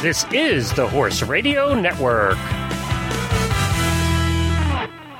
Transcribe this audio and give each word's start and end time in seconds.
This 0.00 0.24
is 0.32 0.72
the 0.74 0.86
Horse 0.86 1.22
Radio 1.22 1.74
Network. 1.74 2.38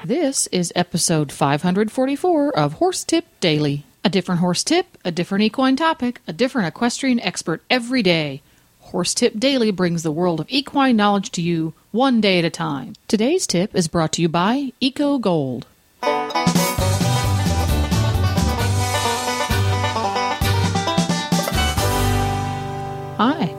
This 0.05 0.47
is 0.53 0.73
episode 0.77 1.33
544 1.33 2.57
of 2.57 2.75
Horse 2.75 3.03
Tip 3.03 3.25
Daily. 3.41 3.87
A 4.05 4.09
different 4.09 4.41
horse 4.41 4.63
tip, 4.63 4.97
a 5.05 5.11
different 5.11 5.43
equine 5.43 5.75
topic, 5.75 6.21
a 6.29 6.33
different 6.33 6.69
equestrian 6.69 7.19
expert 7.19 7.65
every 7.69 8.05
day. 8.05 8.41
Horse 8.79 9.15
Tip 9.15 9.41
Daily 9.41 9.73
brings 9.73 10.05
the 10.05 10.13
world 10.13 10.39
of 10.39 10.47
equine 10.49 10.95
knowledge 10.95 11.33
to 11.33 11.43
you 11.43 11.75
one 11.91 12.21
day 12.21 12.39
at 12.39 12.45
a 12.45 12.51
time. 12.51 12.95
Today's 13.09 13.49
tip 13.49 13.75
is 13.75 13.89
brought 13.89 14.13
to 14.13 14.23
you 14.23 14.29
by 14.29 14.73
Ecogold. 14.81 15.65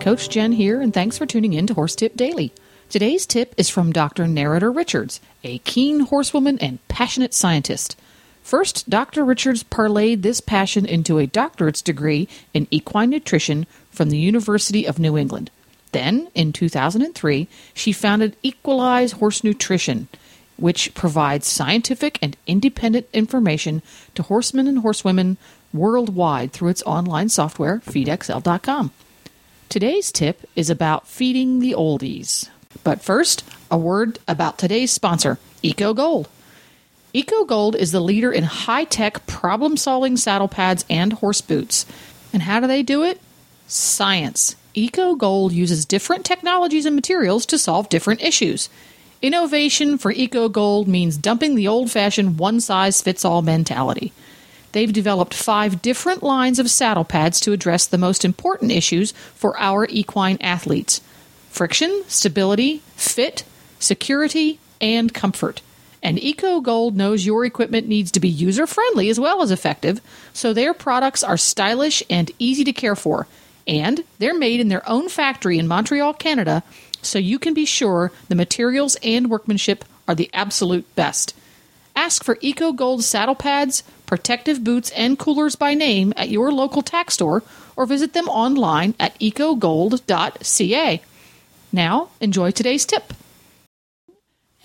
Coach 0.09 0.29
Jen 0.29 0.53
here, 0.53 0.81
and 0.81 0.91
thanks 0.91 1.19
for 1.19 1.27
tuning 1.27 1.53
in 1.53 1.67
to 1.67 1.75
Horse 1.75 1.93
Tip 1.93 2.15
Daily. 2.15 2.51
Today's 2.89 3.27
tip 3.27 3.53
is 3.57 3.69
from 3.69 3.91
Dr. 3.91 4.25
Nerida 4.25 4.75
Richards, 4.75 5.21
a 5.43 5.59
keen 5.59 5.99
horsewoman 5.99 6.57
and 6.57 6.79
passionate 6.87 7.31
scientist. 7.31 7.95
First, 8.41 8.89
Dr. 8.89 9.23
Richards 9.23 9.63
parlayed 9.63 10.23
this 10.23 10.41
passion 10.41 10.87
into 10.87 11.19
a 11.19 11.27
doctorate's 11.27 11.83
degree 11.83 12.27
in 12.55 12.67
equine 12.71 13.11
nutrition 13.11 13.67
from 13.91 14.09
the 14.09 14.17
University 14.17 14.83
of 14.83 14.97
New 14.97 15.15
England. 15.15 15.51
Then, 15.91 16.29
in 16.33 16.53
2003, 16.53 17.47
she 17.75 17.91
founded 17.91 18.35
Equalize 18.41 19.11
Horse 19.11 19.43
Nutrition, 19.43 20.07
which 20.57 20.95
provides 20.95 21.45
scientific 21.45 22.17
and 22.19 22.35
independent 22.47 23.07
information 23.13 23.83
to 24.15 24.23
horsemen 24.23 24.67
and 24.67 24.79
horsewomen 24.79 25.37
worldwide 25.71 26.51
through 26.51 26.69
its 26.69 26.81
online 26.81 27.29
software, 27.29 27.83
feedxl.com. 27.85 28.91
Today's 29.69 30.11
tip 30.11 30.49
is 30.55 30.71
about 30.71 31.07
feeding 31.07 31.59
the 31.59 31.73
oldies. 31.73 32.49
But 32.83 33.03
first, 33.03 33.43
a 33.69 33.77
word 33.77 34.17
about 34.27 34.57
today's 34.57 34.91
sponsor, 34.91 35.37
Ecogold. 35.63 36.25
Eco 37.13 37.45
Gold 37.45 37.75
is 37.75 37.91
the 37.91 37.99
leader 37.99 38.31
in 38.31 38.45
high 38.45 38.85
tech 38.85 39.27
problem 39.27 39.77
solving 39.77 40.17
saddle 40.17 40.47
pads 40.47 40.85
and 40.89 41.13
horse 41.13 41.41
boots. 41.41 41.85
And 42.33 42.41
how 42.41 42.59
do 42.59 42.65
they 42.65 42.81
do 42.81 43.03
it? 43.03 43.21
Science. 43.67 44.55
Ecogold 44.73 45.51
uses 45.51 45.85
different 45.85 46.25
technologies 46.25 46.87
and 46.87 46.95
materials 46.95 47.45
to 47.45 47.59
solve 47.59 47.89
different 47.89 48.23
issues. 48.23 48.69
Innovation 49.21 49.99
for 49.99 50.11
Ecogold 50.11 50.87
means 50.87 51.15
dumping 51.15 51.53
the 51.53 51.67
old 51.67 51.91
fashioned 51.91 52.39
one 52.39 52.59
size 52.59 53.03
fits 53.03 53.23
all 53.23 53.43
mentality. 53.43 54.13
They've 54.71 54.91
developed 54.91 55.33
five 55.33 55.81
different 55.81 56.21
lines 56.21 56.59
of 56.59 56.69
saddle 56.69 57.03
pads 57.03 57.39
to 57.41 57.53
address 57.53 57.87
the 57.87 57.97
most 57.97 58.23
important 58.23 58.71
issues 58.71 59.11
for 59.33 59.57
our 59.59 59.85
equine 59.89 60.37
athletes 60.41 61.01
friction, 61.49 62.03
stability, 62.07 62.81
fit, 62.95 63.43
security, 63.79 64.59
and 64.79 65.13
comfort. 65.13 65.61
And 66.01 66.17
Ecogold 66.17 66.93
knows 66.93 67.25
your 67.25 67.43
equipment 67.43 67.87
needs 67.87 68.11
to 68.11 68.19
be 68.19 68.29
user 68.29 68.65
friendly 68.65 69.09
as 69.09 69.19
well 69.19 69.41
as 69.41 69.51
effective, 69.51 69.99
so 70.31 70.53
their 70.53 70.73
products 70.73 71.23
are 71.23 71.37
stylish 71.37 72.01
and 72.09 72.31
easy 72.39 72.63
to 72.63 72.71
care 72.71 72.95
for. 72.95 73.27
And 73.67 74.03
they're 74.17 74.37
made 74.37 74.59
in 74.59 74.69
their 74.69 74.87
own 74.87 75.09
factory 75.09 75.59
in 75.59 75.67
Montreal, 75.67 76.13
Canada, 76.13 76.63
so 77.01 77.19
you 77.19 77.39
can 77.39 77.53
be 77.53 77.65
sure 77.65 78.11
the 78.29 78.35
materials 78.35 78.97
and 79.03 79.29
workmanship 79.29 79.83
are 80.07 80.15
the 80.15 80.29
absolute 80.33 80.95
best. 80.95 81.35
Ask 81.95 82.23
for 82.23 82.37
Ecogold 82.37 83.03
saddle 83.03 83.35
pads, 83.35 83.83
protective 84.09 84.63
boots, 84.63 84.89
and 84.95 85.19
coolers 85.19 85.55
by 85.55 85.75
name 85.75 86.11
at 86.17 86.29
your 86.29 86.51
local 86.51 86.81
tack 86.81 87.11
store 87.11 87.43
or 87.75 87.85
visit 87.85 88.13
them 88.13 88.27
online 88.27 88.95
at 88.99 89.17
ecogold.ca. 89.19 91.01
Now, 91.71 92.09
enjoy 92.19 92.49
today's 92.49 92.87
tip. 92.87 93.13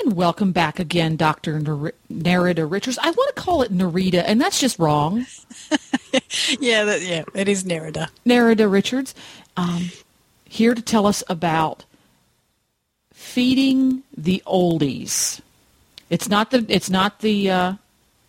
And 0.01 0.17
welcome 0.17 0.53
back 0.53 0.79
again, 0.79 1.17
Dr. 1.17 1.61
Ner- 1.61 1.93
Nerida 2.11 2.69
Richards. 2.69 2.97
I 2.97 3.11
want 3.11 3.37
to 3.37 3.43
call 3.43 3.61
it 3.61 3.71
Nerida, 3.71 4.25
and 4.27 4.41
that's 4.41 4.59
just 4.59 4.79
wrong. 4.79 5.27
yeah, 6.59 6.85
that, 6.85 7.03
yeah, 7.03 7.25
it 7.35 7.47
is 7.47 7.65
Nerida. 7.65 8.09
Nerida 8.25 8.71
Richards, 8.71 9.15
um, 9.59 9.91
here 10.47 10.75
to 10.75 10.81
tell 10.81 11.07
us 11.07 11.23
about 11.29 11.85
feeding 13.13 14.05
the 14.17 14.43
oldies. 14.47 15.43
It's 16.09 16.31
not 16.31 16.51
the 16.51 16.65
it's 16.69 16.89
not 16.89 17.21
the 17.21 17.51
uh, 17.51 17.73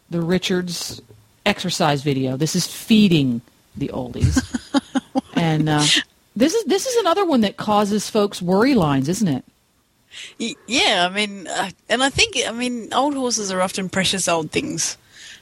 the 0.09 0.21
Richards 0.21 1.01
exercise 1.45 2.01
video. 2.01 2.37
This 2.37 2.55
is 2.55 2.67
feeding 2.67 3.41
the 3.75 3.89
oldies, 3.89 4.41
and 5.35 5.69
uh, 5.69 5.83
this 6.35 6.53
is 6.53 6.63
this 6.65 6.85
is 6.85 6.95
another 6.97 7.25
one 7.25 7.41
that 7.41 7.57
causes 7.57 8.09
folks 8.09 8.41
worry 8.41 8.73
lines, 8.73 9.09
isn't 9.09 9.27
it? 9.27 9.45
Yeah, 10.37 11.07
I 11.09 11.13
mean, 11.13 11.47
uh, 11.47 11.71
and 11.89 12.03
I 12.03 12.09
think 12.09 12.37
I 12.47 12.51
mean 12.51 12.93
old 12.93 13.15
horses 13.15 13.51
are 13.51 13.61
often 13.61 13.89
precious 13.89 14.27
old 14.27 14.51
things. 14.51 14.97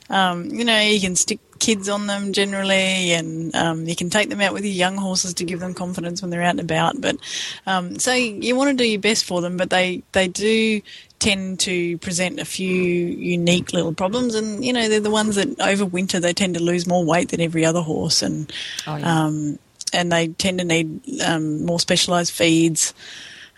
Um, 0.09 0.45
you 0.45 0.65
know, 0.65 0.79
you 0.79 0.99
can 0.99 1.15
stick 1.15 1.39
kids 1.59 1.87
on 1.87 2.07
them 2.07 2.33
generally, 2.33 3.13
and 3.13 3.55
um, 3.55 3.85
you 3.87 3.95
can 3.95 4.09
take 4.09 4.29
them 4.29 4.41
out 4.41 4.53
with 4.53 4.65
your 4.65 4.73
young 4.73 4.97
horses 4.97 5.33
to 5.35 5.45
give 5.45 5.59
them 5.59 5.73
confidence 5.73 6.21
when 6.21 6.29
they're 6.29 6.41
out 6.41 6.51
and 6.51 6.59
about. 6.59 6.99
But 6.99 7.17
um, 7.65 7.97
so 7.99 8.13
you 8.13 8.55
want 8.55 8.77
to 8.77 8.83
do 8.83 8.89
your 8.89 8.99
best 8.99 9.25
for 9.25 9.41
them, 9.41 9.57
but 9.57 9.69
they 9.69 10.03
they 10.11 10.27
do 10.27 10.81
tend 11.23 11.57
to 11.61 11.97
present 11.99 12.39
a 12.39 12.45
few 12.45 12.75
unique 12.75 13.71
little 13.71 13.93
problems, 13.93 14.35
and 14.35 14.63
you 14.63 14.73
know 14.73 14.89
they're 14.89 14.99
the 14.99 15.09
ones 15.09 15.35
that 15.37 15.59
over 15.61 15.85
winter 15.85 16.19
they 16.19 16.33
tend 16.33 16.55
to 16.55 16.61
lose 16.61 16.85
more 16.85 17.05
weight 17.05 17.29
than 17.29 17.39
every 17.39 17.63
other 17.65 17.81
horse, 17.81 18.21
and 18.21 18.51
oh, 18.85 18.97
yeah. 18.97 19.25
um, 19.25 19.57
and 19.93 20.11
they 20.11 20.27
tend 20.27 20.59
to 20.59 20.65
need 20.65 21.01
um, 21.21 21.63
more 21.65 21.79
specialised 21.79 22.33
feeds. 22.33 22.93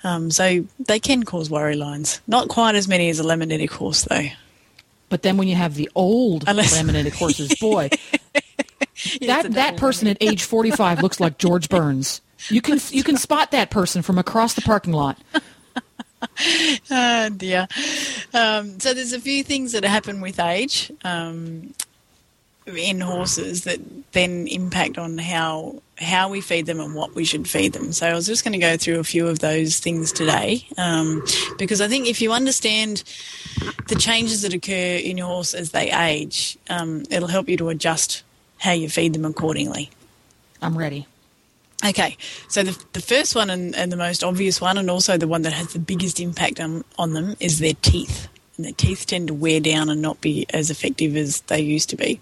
Um, 0.04 0.30
so 0.30 0.64
they 0.80 1.00
can 1.00 1.24
cause 1.24 1.50
worry 1.50 1.76
lines. 1.76 2.22
Not 2.28 2.48
quite 2.48 2.76
as 2.76 2.88
many 2.88 3.10
as 3.10 3.20
a 3.20 3.24
Laminitic 3.24 3.72
horse, 3.72 4.04
though. 4.04 4.28
But 5.10 5.24
then 5.24 5.38
when 5.38 5.48
you 5.48 5.56
have 5.56 5.74
the 5.74 5.90
old 5.96 6.44
Unless- 6.46 6.78
Laminitic 6.78 7.14
horses, 7.16 7.56
boy, 7.60 7.90
that 9.22 9.54
that 9.54 9.78
person 9.78 10.08
at 10.08 10.18
age 10.22 10.44
forty 10.44 10.70
five 10.70 11.02
looks 11.02 11.20
like 11.20 11.40
George 11.40 11.68
Burns. 11.68 12.22
You 12.50 12.62
can 12.62 12.80
you 12.92 13.04
can 13.04 13.18
spot 13.18 13.50
that 13.52 13.72
person 13.72 14.04
from 14.04 14.20
across 14.20 14.54
the 14.54 14.62
parking 14.62 14.94
lot. 14.94 15.18
Oh 16.92 17.30
dear. 17.38 17.68
Um, 18.34 18.80
so 18.80 18.94
there's 18.94 19.14
a 19.14 19.20
few 19.20 19.44
things 19.44 19.72
that 19.74 19.84
happen 19.84 20.22
with 20.22 20.40
age 20.40 20.92
um, 21.04 21.74
in 22.66 23.00
horses 23.02 23.64
that 23.66 23.80
then 24.14 24.48
impact 24.48 24.98
on 24.98 25.18
how 25.18 25.82
how 25.98 26.30
we 26.30 26.42
feed 26.42 26.66
them 26.66 26.80
and 26.80 26.94
what 26.94 27.16
we 27.16 27.24
should 27.24 27.48
feed 27.48 27.72
them. 27.74 27.94
So 27.94 28.08
I 28.08 28.14
was 28.14 28.26
just 28.26 28.44
going 28.44 28.52
to 28.54 28.60
go 28.60 28.76
through 28.76 29.00
a 29.00 29.04
few 29.04 29.28
of 29.28 29.40
those 29.40 29.80
things 29.80 30.12
today 30.12 30.68
um, 30.78 31.24
because 31.58 31.80
I 31.80 31.88
think 31.88 32.08
if 32.08 32.22
you 32.22 32.34
understand 32.34 33.04
the 33.88 33.96
changes 33.96 34.42
that 34.42 34.54
occur 34.54 35.00
in 35.02 35.18
your 35.18 35.28
horse 35.28 35.54
as 35.54 35.72
they 35.72 35.92
age, 35.92 36.58
um, 36.70 37.04
it'll 37.10 37.30
help 37.30 37.48
you 37.48 37.56
to 37.58 37.70
adjust 37.70 38.24
how 38.58 38.74
you 38.74 38.90
feed 38.90 39.14
them 39.14 39.24
accordingly. 39.24 39.90
I'm 40.62 40.78
ready. 40.78 41.08
Okay, 41.86 42.18
so 42.48 42.64
the, 42.64 42.86
the 42.94 43.02
first 43.02 43.36
one 43.36 43.52
and, 43.52 43.76
and 43.76 43.92
the 43.92 43.98
most 43.98 44.24
obvious 44.24 44.60
one, 44.60 44.78
and 44.78 44.90
also 44.90 45.18
the 45.18 45.28
one 45.28 45.44
that 45.44 45.54
has 45.54 45.74
the 45.74 45.80
biggest 45.80 46.20
impact 46.20 46.60
on, 46.60 46.84
on 46.98 47.14
them, 47.14 47.36
is 47.40 47.60
their 47.60 47.76
teeth. 47.82 48.28
And 48.58 48.66
their 48.66 48.74
teeth 48.74 49.06
tend 49.06 49.28
to 49.28 49.34
wear 49.34 49.60
down 49.60 49.90
and 49.90 50.02
not 50.02 50.20
be 50.20 50.48
as 50.50 50.72
effective 50.72 51.16
as 51.16 51.42
they 51.42 51.60
used 51.60 51.90
to 51.92 51.96
be. 51.96 52.20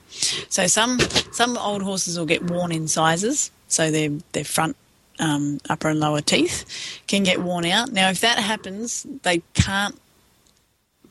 So 0.49 0.67
some 0.67 0.99
some 1.31 1.57
old 1.57 1.83
horses 1.83 2.17
will 2.17 2.25
get 2.25 2.43
worn 2.43 2.71
incisors, 2.71 3.51
so 3.67 3.89
their 3.89 4.09
their 4.33 4.43
front 4.43 4.75
um, 5.19 5.59
upper 5.69 5.89
and 5.89 5.99
lower 5.99 6.21
teeth 6.21 6.65
can 7.07 7.23
get 7.23 7.41
worn 7.41 7.65
out. 7.65 7.91
Now, 7.91 8.09
if 8.09 8.19
that 8.21 8.39
happens, 8.39 9.05
they 9.21 9.43
can't 9.53 9.97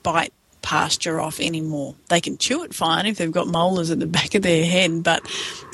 bite 0.03 0.33
pasture 0.63 1.21
off 1.21 1.41
anymore. 1.41 1.95
They 2.09 2.21
can 2.21 2.39
chew 2.39 2.63
it 2.63 2.75
fine 2.75 3.07
if 3.07 3.19
they've 3.19 3.31
got 3.31 3.49
molars 3.49 3.91
at 3.91 3.99
the 3.99 4.07
back 4.19 4.35
of 4.35 4.43
their 4.43 4.65
head, 4.65 5.03
but 5.03 5.23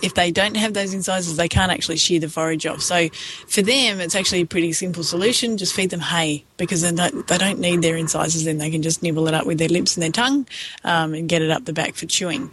if 0.02 0.14
they 0.14 0.30
don't 0.30 0.56
have 0.56 0.74
those 0.74 0.94
incisors, 0.94 1.36
they 1.36 1.48
can't 1.48 1.70
actually 1.70 1.96
shear 1.96 2.20
the 2.20 2.28
forage 2.28 2.66
off. 2.66 2.82
So 2.82 3.08
for 3.46 3.62
them, 3.62 4.00
it's 4.00 4.14
actually 4.14 4.40
a 4.40 4.46
pretty 4.46 4.72
simple 4.72 5.04
solution. 5.04 5.56
Just 5.56 5.74
feed 5.74 5.90
them 5.90 6.00
hay 6.00 6.44
because 6.56 6.82
then 6.82 6.96
they 6.96 7.38
don't 7.38 7.60
need 7.60 7.82
their 7.82 7.96
incisors. 7.96 8.44
Then 8.44 8.58
they 8.58 8.70
can 8.70 8.82
just 8.82 9.02
nibble 9.02 9.28
it 9.28 9.34
up 9.34 9.46
with 9.46 9.58
their 9.58 9.68
lips 9.68 9.96
and 9.96 10.02
their 10.02 10.10
tongue 10.10 10.46
um, 10.84 11.14
and 11.14 11.28
get 11.28 11.42
it 11.42 11.50
up 11.50 11.64
the 11.64 11.72
back 11.72 11.94
for 11.94 12.06
chewing. 12.06 12.50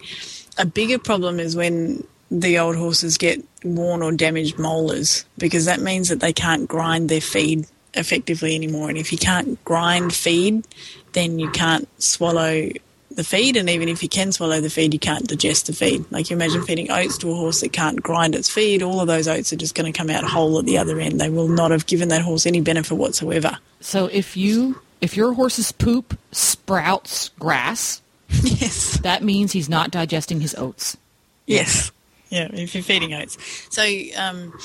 A 0.57 0.65
bigger 0.65 0.99
problem 0.99 1.39
is 1.39 1.55
when 1.55 2.05
the 2.31 2.57
old 2.57 2.75
horses 2.75 3.17
get 3.17 3.43
worn 3.63 4.01
or 4.01 4.11
damaged 4.11 4.57
molars 4.57 5.25
because 5.37 5.65
that 5.65 5.79
means 5.79 6.09
that 6.09 6.19
they 6.19 6.33
can't 6.33 6.67
grind 6.67 7.09
their 7.09 7.21
feed 7.21 7.67
effectively 7.95 8.55
anymore. 8.55 8.89
And 8.89 8.97
if 8.97 9.11
you 9.11 9.17
can't 9.17 9.63
grind 9.65 10.13
feed, 10.13 10.65
then 11.13 11.39
you 11.39 11.49
can't 11.51 11.87
swallow 12.01 12.69
the 13.11 13.23
feed. 13.23 13.55
And 13.57 13.69
even 13.69 13.89
if 13.89 14.03
you 14.03 14.09
can 14.09 14.31
swallow 14.31 14.61
the 14.61 14.69
feed, 14.69 14.93
you 14.93 14.99
can't 14.99 15.27
digest 15.27 15.67
the 15.67 15.73
feed. 15.73 16.05
Like 16.11 16.29
you 16.29 16.35
imagine 16.35 16.63
feeding 16.63 16.91
oats 16.91 17.17
to 17.19 17.31
a 17.31 17.35
horse 17.35 17.61
that 17.61 17.73
can't 17.73 18.01
grind 18.01 18.35
its 18.35 18.49
feed, 18.49 18.83
all 18.83 18.99
of 18.99 19.07
those 19.07 19.27
oats 19.27 19.51
are 19.53 19.57
just 19.57 19.75
going 19.75 19.91
to 19.91 19.97
come 19.97 20.09
out 20.09 20.23
whole 20.23 20.59
at 20.59 20.65
the 20.65 20.77
other 20.77 20.99
end. 20.99 21.19
They 21.19 21.29
will 21.29 21.47
not 21.47 21.71
have 21.71 21.85
given 21.85 22.09
that 22.09 22.21
horse 22.21 22.45
any 22.45 22.61
benefit 22.61 22.95
whatsoever. 22.95 23.57
So 23.79 24.07
if 24.07 24.35
you 24.37 24.79
if 25.01 25.15
your 25.15 25.33
horse's 25.33 25.71
poop 25.71 26.17
sprouts 26.31 27.29
grass, 27.39 28.01
yes, 28.29 28.97
that 28.99 29.23
means 29.23 29.51
he's 29.51 29.69
not 29.69 29.91
digesting 29.91 30.41
his 30.41 30.55
oats. 30.55 30.97
Yes. 31.45 31.91
Yeah, 32.29 32.49
if 32.51 32.73
you're 32.73 32.83
feeding 32.83 33.13
oats. 33.13 33.37
So 33.69 33.83
um, 34.17 34.57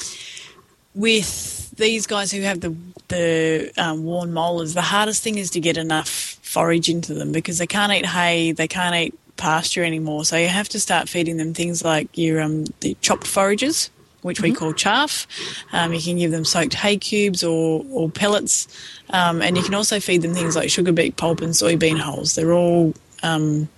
with 0.95 1.71
these 1.77 2.07
guys 2.07 2.33
who 2.33 2.43
have 2.43 2.61
the 2.61 2.75
the 3.09 3.73
um, 3.77 4.05
worn 4.05 4.33
molars, 4.33 4.75
the 4.75 4.83
hardest 4.83 5.23
thing 5.23 5.39
is 5.39 5.51
to 5.51 5.61
get 5.61 5.77
enough 5.77 6.09
forage 6.09 6.89
into 6.89 7.15
them 7.15 7.33
because 7.33 7.59
they 7.59 7.67
can't 7.67 7.93
eat 7.93 8.07
hay, 8.07 8.53
they 8.53 8.69
can't 8.69 8.95
eat 8.95 9.19
pasture 9.37 9.83
anymore. 9.83 10.25
So 10.25 10.37
you 10.37 10.49
have 10.49 10.69
to 10.71 10.81
start 10.81 11.09
feeding 11.09 11.37
them 11.37 11.55
things 11.55 11.85
like 11.85 12.17
your 12.17 12.41
um, 12.41 12.67
the 12.81 12.97
chopped 13.01 13.27
forages, 13.27 13.91
which 14.23 14.41
we 14.41 14.53
call 14.53 14.73
chaff. 14.73 15.27
Um, 15.73 15.93
you 15.93 16.01
can 16.01 16.19
give 16.19 16.31
them 16.31 16.45
soaked 16.45 16.75
hay 16.75 16.97
cubes 16.97 17.43
or, 17.43 17.85
or 17.91 18.11
pellets, 18.11 18.69
um, 19.11 19.43
and 19.43 19.57
you 19.57 19.63
can 19.63 19.75
also 19.75 19.99
feed 19.99 20.23
them 20.23 20.35
things 20.35 20.55
like 20.55 20.71
sugar 20.71 20.93
beet 20.93 21.17
pulp 21.17 21.41
and 21.41 21.53
soybean 21.53 21.99
hulls. 21.99 22.35
They're 22.35 22.53
all 22.53 22.95
um, 23.23 23.69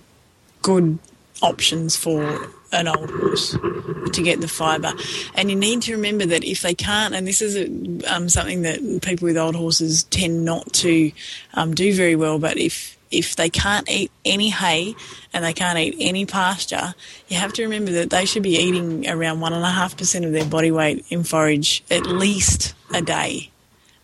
good 0.61 0.99
options 1.41 1.95
for 1.95 2.47
an 2.73 2.87
old 2.87 3.09
horse 3.09 3.51
to 3.51 4.21
get 4.21 4.41
the 4.41 4.47
fibre. 4.47 4.91
And 5.35 5.49
you 5.49 5.55
need 5.55 5.83
to 5.83 5.93
remember 5.93 6.25
that 6.25 6.43
if 6.43 6.61
they 6.61 6.73
can't, 6.73 7.13
and 7.13 7.27
this 7.27 7.41
is 7.41 7.55
a, 7.55 8.13
um, 8.13 8.29
something 8.29 8.63
that 8.63 9.01
people 9.01 9.27
with 9.27 9.37
old 9.37 9.55
horses 9.55 10.03
tend 10.05 10.43
not 10.43 10.71
to 10.73 11.11
um, 11.53 11.73
do 11.73 11.93
very 11.93 12.15
well, 12.15 12.39
but 12.39 12.57
if 12.57 12.97
if 13.11 13.35
they 13.35 13.49
can't 13.49 13.87
eat 13.89 14.11
any 14.25 14.49
hay 14.49 14.95
and 15.33 15.45
they 15.45 15.53
can't 15.53 15.77
eat 15.77 15.95
any 15.99 16.25
pasture, 16.25 16.95
you 17.27 17.37
have 17.37 17.53
to 17.53 17.61
remember 17.61 17.91
that 17.91 18.09
they 18.09 18.25
should 18.25 18.41
be 18.41 18.57
eating 18.57 19.07
around 19.07 19.39
one 19.39 19.53
and 19.53 19.63
a 19.63 19.69
half 19.69 19.95
percent 19.95 20.25
of 20.25 20.31
their 20.31 20.45
body 20.45 20.71
weight 20.71 21.05
in 21.09 21.23
forage 21.23 21.83
at 21.91 22.07
least 22.07 22.73
a 22.91 23.03
day. 23.03 23.51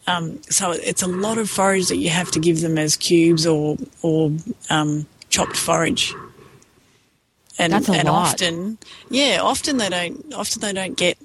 Um, 0.05 0.41
so 0.43 0.71
it's 0.71 1.01
a 1.01 1.07
lot 1.07 1.39
of 1.39 1.49
forage 1.49 1.87
that 1.87 1.97
you 1.97 2.09
have 2.09 2.29
to 2.31 2.39
give 2.39 2.61
them 2.61 2.77
as 2.77 2.95
cubes 2.95 3.45
or 3.45 3.77
or 4.03 4.31
um, 4.69 5.07
chopped 5.29 5.57
forage. 5.57 6.13
And, 7.59 7.73
That's 7.73 7.89
a 7.89 7.93
and 7.93 8.07
lot. 8.07 8.33
often, 8.33 8.77
yeah, 9.09 9.39
often 9.43 9.77
they 9.77 9.89
don't. 9.89 10.33
Often 10.33 10.61
they 10.61 10.73
don't 10.73 10.95
get 10.97 11.17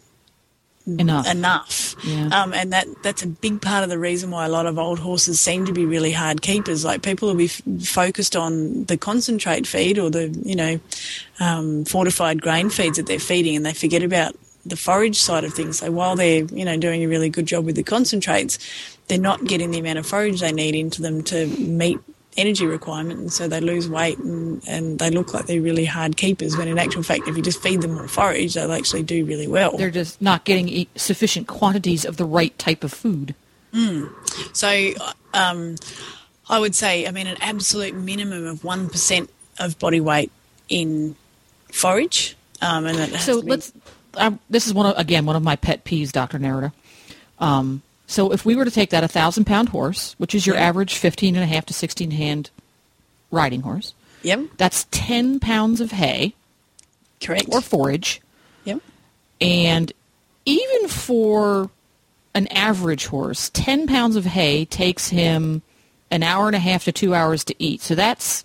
Enough. 0.87 1.27
enough. 1.31 1.95
Yeah. 2.05 2.29
Um, 2.31 2.53
and 2.53 2.71
that 2.75 2.87
that's 3.03 3.23
a 3.23 3.27
big 3.27 3.63
part 3.63 3.85
of 3.85 3.89
the 3.89 3.99
reason 3.99 4.31
why 4.31 4.45
a 4.45 4.51
lot 4.51 4.67
of 4.67 4.79
old 4.79 4.99
horses 4.99 5.41
seem 5.41 5.65
to 5.65 5.73
be 5.73 5.87
really 5.87 6.13
hard 6.13 6.43
keepers. 6.43 6.85
Like 6.85 7.01
people 7.01 7.29
will 7.29 7.37
be 7.37 7.47
f- 7.47 7.63
focused 7.85 8.37
on 8.37 8.85
the 8.85 8.99
concentrate 8.99 9.67
feed 9.67 9.99
or 9.99 10.11
the 10.11 10.29
you 10.45 10.55
know 10.55 10.81
um, 11.41 11.87
fortified 11.87 12.43
grain 12.43 12.69
feeds 12.69 12.99
that 12.99 13.07
they're 13.07 13.19
feeding, 13.19 13.57
and 13.57 13.65
they 13.65 13.73
forget 13.73 14.03
about 14.03 14.37
the 14.67 14.77
forage 14.77 15.17
side 15.21 15.45
of 15.45 15.55
things. 15.55 15.79
So 15.79 15.91
while 15.91 16.17
they're 16.17 16.45
you 16.45 16.67
know 16.67 16.77
doing 16.77 17.03
a 17.03 17.07
really 17.07 17.31
good 17.31 17.47
job 17.47 17.65
with 17.65 17.77
the 17.77 17.83
concentrates, 17.83 18.59
they're 19.09 19.17
not 19.19 19.43
getting 19.45 19.71
the 19.71 19.79
amount 19.79 19.99
of 20.01 20.07
forage 20.07 20.41
they 20.41 20.53
need 20.53 20.75
into 20.75 21.01
them 21.01 21.23
to 21.25 21.47
meet 21.47 21.99
energy 22.37 22.67
requirement 22.67 23.21
and 23.21 23.33
so 23.33 23.47
they 23.47 23.61
lose 23.61 23.89
weight 23.89 24.19
and, 24.19 24.63
and 24.67 24.99
they 24.99 25.11
look 25.11 25.33
like 25.33 25.47
they're 25.47 25.61
really 25.61 25.85
hard 25.85 26.17
keepers 26.17 26.57
when 26.57 26.67
in 26.69 26.79
actual 26.79 27.03
fact 27.03 27.29
if 27.29 27.37
you 27.37 27.43
just 27.43 27.63
feed 27.63 27.81
them 27.81 27.93
more 27.93 28.09
forage 28.09 28.55
they'll 28.55 28.73
actually 28.73 29.03
do 29.03 29.25
really 29.25 29.47
well 29.47 29.77
They're 29.77 29.91
just 29.91 30.21
not 30.21 30.45
getting 30.45 30.87
sufficient 30.97 31.47
quantities 31.47 32.05
of 32.05 32.17
the 32.17 32.25
right 32.25 32.57
type 32.59 32.83
of 32.85 32.93
food. 32.93 33.35
So, 34.53 34.93
um, 35.33 35.77
I 36.49 36.59
would 36.61 36.75
say, 36.75 37.07
I 37.07 37.11
mean, 37.11 37.27
an 37.27 37.37
absolute 37.41 37.95
minimum 37.95 38.47
of 38.47 38.63
one 38.63 38.89
percent 38.89 39.31
of 39.59 39.79
body 39.79 40.01
weight 40.01 40.31
in 40.69 41.17
forage, 41.73 42.37
um, 42.61 42.87
and 42.87 43.21
So 43.21 43.39
let's. 43.41 43.73
Um, 44.17 44.39
this 44.49 44.69
is 44.69 44.75
one 44.75 44.87
of, 44.87 44.97
again 44.97 45.27
one 45.27 45.35
of 45.35 45.43
my 45.43 45.57
pet 45.57 45.85
peeves, 45.85 46.13
Doctor 46.13 46.39
Nerida. 46.39 46.73
Um, 47.41 47.83
so 48.15 48.33
if 48.33 48.45
we 48.45 48.55
were 48.57 48.65
to 48.65 48.71
take 48.71 48.91
that 48.91 49.03
a 49.05 49.09
thousand 49.09 49.45
pound 49.45 49.71
horse, 49.71 50.15
which 50.19 50.35
is 50.35 50.47
your 50.47 50.57
Yeah. 50.57 50.63
average 50.69 50.95
fifteen 50.97 51.35
and 51.35 51.43
a 51.45 51.47
half 51.47 51.67
to 51.67 51.75
sixteen 51.75 52.13
hand 52.13 52.51
riding 53.31 53.63
horse, 53.63 53.93
Yep, 54.23 54.41
that's 54.57 54.87
ten 54.91 55.41
pounds 55.41 55.81
of 55.81 55.91
hay 55.93 56.35
correct. 57.23 57.47
or 57.51 57.61
forage, 57.61 58.21
yep, 58.65 58.81
and 59.41 59.93
even 60.47 60.89
for 60.89 61.71
an 62.35 62.47
average 62.49 63.07
horse, 63.07 63.51
ten 63.53 63.87
pounds 63.87 64.17
of 64.17 64.25
hay 64.25 64.65
takes 64.65 65.09
him 65.09 65.63
an 66.11 66.23
hour 66.23 66.47
and 66.47 66.57
a 66.57 66.61
half 66.61 66.85
to 66.85 66.93
two 66.93 67.15
hours 67.15 67.45
to 67.45 67.55
eat. 67.59 67.81
So 67.81 67.95
that's 67.95 68.45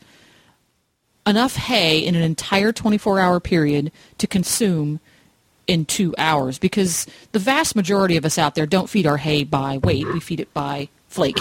enough 1.27 1.55
hay 1.55 1.99
in 1.99 2.15
an 2.15 2.23
entire 2.23 2.71
24 2.71 3.19
hour 3.19 3.39
period 3.39 3.91
to 4.17 4.25
consume 4.27 4.99
in 5.69 5.85
two 5.85 6.15
hours 6.17 6.57
because 6.57 7.05
the 7.31 7.39
vast 7.39 7.75
majority 7.75 8.17
of 8.17 8.25
us 8.25 8.37
out 8.37 8.55
there 8.55 8.65
don't 8.65 8.89
feed 8.89 9.05
our 9.05 9.17
hay 9.17 9.43
by 9.43 9.77
weight. 9.77 10.07
We 10.07 10.19
feed 10.19 10.39
it 10.39 10.51
by 10.53 10.89
flake. 11.07 11.37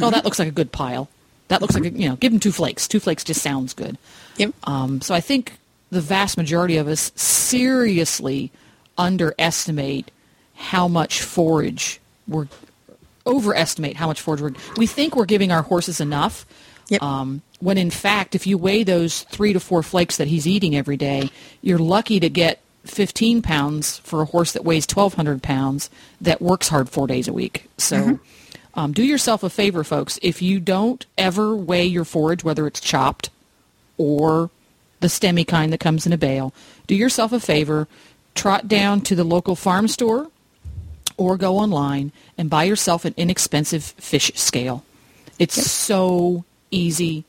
Oh, 0.00 0.10
that 0.10 0.24
looks 0.24 0.38
like 0.38 0.48
a 0.48 0.52
good 0.52 0.72
pile. 0.72 1.08
That 1.48 1.60
looks 1.60 1.74
like, 1.74 1.84
a, 1.84 1.90
you 1.90 2.08
know, 2.08 2.16
give 2.16 2.32
them 2.32 2.40
two 2.40 2.52
flakes. 2.52 2.88
Two 2.88 3.00
flakes 3.00 3.24
just 3.24 3.42
sounds 3.42 3.74
good. 3.74 3.98
yep. 4.36 4.52
Um, 4.64 5.00
so 5.00 5.14
I 5.14 5.20
think 5.20 5.58
the 5.90 6.00
vast 6.00 6.36
majority 6.36 6.76
of 6.76 6.88
us 6.88 7.12
seriously 7.14 8.50
underestimate 8.96 10.10
how 10.54 10.88
much 10.88 11.22
forage 11.22 12.00
we're 12.26 12.48
overestimate 13.26 13.96
how 13.96 14.06
much 14.06 14.20
forage 14.20 14.40
we're 14.40 14.52
we 14.76 14.86
think 14.86 15.14
we're 15.14 15.24
giving 15.24 15.52
our 15.52 15.62
horses 15.62 16.00
enough. 16.00 16.46
Yep. 16.88 17.02
Um, 17.02 17.42
when 17.60 17.76
in 17.76 17.90
fact, 17.90 18.34
if 18.34 18.46
you 18.46 18.56
weigh 18.56 18.82
those 18.82 19.22
three 19.24 19.52
to 19.52 19.60
four 19.60 19.82
flakes 19.82 20.16
that 20.16 20.26
he's 20.26 20.46
eating 20.46 20.74
every 20.74 20.96
day, 20.96 21.30
you're 21.60 21.78
lucky 21.78 22.18
to 22.18 22.30
get 22.30 22.60
15 22.90 23.42
pounds 23.42 23.98
for 23.98 24.22
a 24.22 24.26
horse 24.26 24.52
that 24.52 24.64
weighs 24.64 24.86
1,200 24.86 25.42
pounds 25.42 25.90
that 26.20 26.40
works 26.40 26.68
hard 26.68 26.88
four 26.88 27.06
days 27.06 27.28
a 27.28 27.32
week. 27.32 27.68
So 27.78 28.18
um, 28.74 28.92
do 28.92 29.02
yourself 29.02 29.42
a 29.42 29.50
favor, 29.50 29.82
folks. 29.82 30.18
If 30.22 30.40
you 30.40 30.60
don't 30.60 31.04
ever 31.16 31.56
weigh 31.56 31.86
your 31.86 32.04
forage, 32.04 32.44
whether 32.44 32.66
it's 32.66 32.80
chopped 32.80 33.30
or 33.96 34.50
the 35.00 35.08
stemmy 35.08 35.46
kind 35.46 35.72
that 35.72 35.80
comes 35.80 36.06
in 36.06 36.12
a 36.12 36.18
bale, 36.18 36.54
do 36.86 36.94
yourself 36.94 37.32
a 37.32 37.40
favor, 37.40 37.88
trot 38.34 38.68
down 38.68 39.00
to 39.02 39.14
the 39.14 39.24
local 39.24 39.56
farm 39.56 39.88
store 39.88 40.30
or 41.16 41.36
go 41.36 41.58
online 41.58 42.12
and 42.38 42.48
buy 42.48 42.64
yourself 42.64 43.04
an 43.04 43.14
inexpensive 43.16 43.82
fish 43.82 44.30
scale. 44.36 44.84
It's 45.38 45.70
so 45.70 46.44
easy 46.70 47.24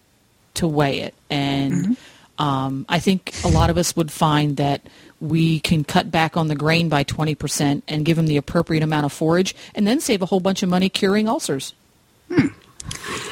to 0.53 0.67
weigh 0.67 0.99
it. 0.99 1.13
And 1.29 1.97
um, 2.37 2.85
I 2.87 2.99
think 2.99 3.33
a 3.43 3.47
lot 3.47 3.69
of 3.69 3.77
us 3.77 3.95
would 3.95 4.11
find 4.11 4.57
that 4.57 4.81
we 5.21 5.59
can 5.59 5.83
cut 5.83 6.09
back 6.11 6.37
on 6.37 6.47
the 6.47 6.55
grain 6.55 6.89
by 6.89 7.03
20% 7.03 7.81
and 7.87 8.05
give 8.05 8.15
them 8.17 8.27
the 8.27 8.37
appropriate 8.37 8.83
amount 8.83 9.05
of 9.05 9.11
forage 9.13 9.55
and 9.75 9.85
then 9.85 9.99
save 9.99 10.21
a 10.21 10.25
whole 10.25 10.39
bunch 10.39 10.63
of 10.63 10.69
money 10.69 10.89
curing 10.89 11.27
ulcers. 11.27 11.73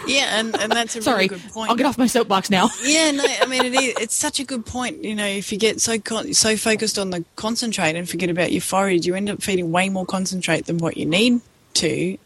Yeah, 0.08 0.40
and, 0.40 0.56
and 0.60 0.72
that's 0.72 0.96
a 0.96 1.02
Sorry, 1.02 1.28
really 1.28 1.40
good 1.40 1.52
point. 1.52 1.70
I'll 1.70 1.76
get 1.76 1.86
off 1.86 1.98
my 1.98 2.08
soapbox 2.08 2.50
now. 2.50 2.70
Yeah, 2.84 3.12
no, 3.12 3.24
I 3.26 3.46
mean 3.48 3.66
it 3.66 3.74
is. 3.74 3.96
It's 4.00 4.16
such 4.16 4.40
a 4.40 4.44
good 4.46 4.66
point. 4.66 5.04
You 5.04 5.16
know, 5.16 5.26
if 5.26 5.52
you 5.52 5.58
get 5.58 5.82
so 5.82 6.00
con- 6.00 6.34
so 6.34 6.56
focused 6.56 6.98
on 6.98 7.10
the 7.10 7.26
concentrate 7.36 7.96
and 7.96 8.08
forget 8.08 8.30
about 8.30 8.52
your 8.52 8.62
forage, 8.62 9.06
you 9.06 9.16
end 9.16 9.30
up 9.30 9.42
feeding 9.42 9.72
way 9.72 9.90
more 9.90 10.06
concentrate 10.06 10.66
than 10.66 10.78
what 10.78 10.96
you 10.96 11.06
need 11.06 11.42
to, 11.76 12.18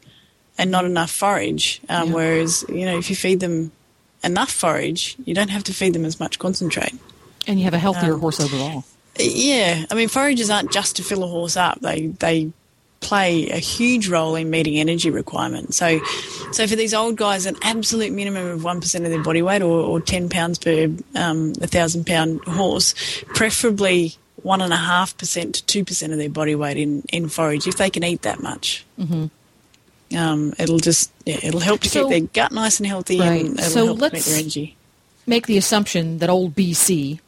and 0.57 0.69
not 0.71 0.85
enough 0.85 1.09
forage. 1.09 1.81
Um, 1.89 2.09
Yeah. 2.09 2.13
Whereas, 2.13 2.65
you 2.69 2.85
know, 2.85 2.97
if 2.97 3.09
you 3.09 3.15
feed 3.15 3.39
them 3.39 3.71
enough 4.23 4.51
forage, 4.51 5.15
you 5.25 5.33
don't 5.33 5.49
have 5.49 5.63
to 5.65 5.73
feed 5.73 5.93
them 5.93 6.05
as 6.05 6.19
much 6.19 6.37
concentrate. 6.37 6.93
And 7.47 7.57
you 7.59 7.65
have 7.65 7.73
a 7.73 7.79
healthier 7.79 8.13
Um, 8.13 8.19
horse 8.19 8.39
overall. 8.39 8.83
Yeah, 9.19 9.85
I 9.91 9.93
mean, 9.95 10.07
forages 10.07 10.49
aren't 10.49 10.71
just 10.71 10.95
to 10.97 11.03
fill 11.03 11.23
a 11.23 11.27
horse 11.27 11.57
up. 11.57 11.79
They 11.81 12.07
they 12.07 12.51
play 13.01 13.49
a 13.49 13.57
huge 13.57 14.07
role 14.07 14.35
in 14.35 14.49
meeting 14.49 14.77
energy 14.79 15.09
requirements. 15.09 15.75
So, 15.77 15.99
so 16.51 16.67
for 16.67 16.75
these 16.75 16.93
old 16.93 17.15
guys, 17.17 17.45
an 17.47 17.55
absolute 17.63 18.13
minimum 18.13 18.47
of 18.47 18.63
one 18.63 18.79
percent 18.79 19.05
of 19.05 19.11
their 19.11 19.23
body 19.23 19.41
weight, 19.41 19.61
or, 19.61 19.79
or 19.81 19.99
ten 19.99 20.29
pounds 20.29 20.59
per 20.59 20.89
um, 21.15 21.53
a 21.61 21.67
thousand 21.67 22.05
pound 22.05 22.41
horse, 22.45 22.93
preferably 23.27 24.15
one 24.43 24.61
and 24.61 24.71
a 24.73 24.77
half 24.77 25.15
percent 25.17 25.55
to 25.55 25.65
two 25.65 25.83
percent 25.83 26.13
of 26.13 26.17
their 26.19 26.29
body 26.29 26.55
weight 26.55 26.77
in 26.77 27.03
in 27.11 27.27
forage, 27.27 27.67
if 27.67 27.77
they 27.77 27.89
can 27.89 28.03
eat 28.03 28.21
that 28.21 28.41
much. 28.41 28.85
Mm-hmm. 28.99 29.25
Um, 30.17 30.53
it'll 30.59 30.79
just 30.79 31.11
yeah, 31.25 31.39
it'll 31.43 31.59
help 31.59 31.81
to 31.81 31.89
So- 31.89 32.09
keep 32.09 32.09
their 32.33 32.43
gut 32.45 32.51
nice 32.53 32.79
and 32.79 32.87
healthy, 32.87 33.19
Right. 33.19 33.45
and 33.45 33.59
it'll 33.59 33.71
So 33.71 33.85
help 33.87 33.99
let's- 34.01 34.25
their 34.25 34.39
energy. 34.39 34.75
make 35.27 35.47
the 35.47 35.57
assumption 35.57 36.17
that 36.19 36.29
old 36.29 36.55
BC, 36.55 37.19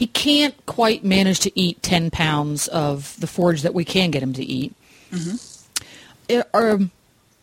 he 0.00 0.06
can't 0.06 0.54
quite 0.64 1.04
manage 1.04 1.40
to 1.40 1.60
eat 1.60 1.82
10 1.82 2.10
pounds 2.10 2.68
of 2.68 3.20
the 3.20 3.26
forage 3.26 3.60
that 3.60 3.74
we 3.74 3.84
can 3.84 4.10
get 4.10 4.22
him 4.22 4.32
to 4.32 4.42
eat. 4.42 4.72
It- 6.26 6.48
um, 6.54 6.90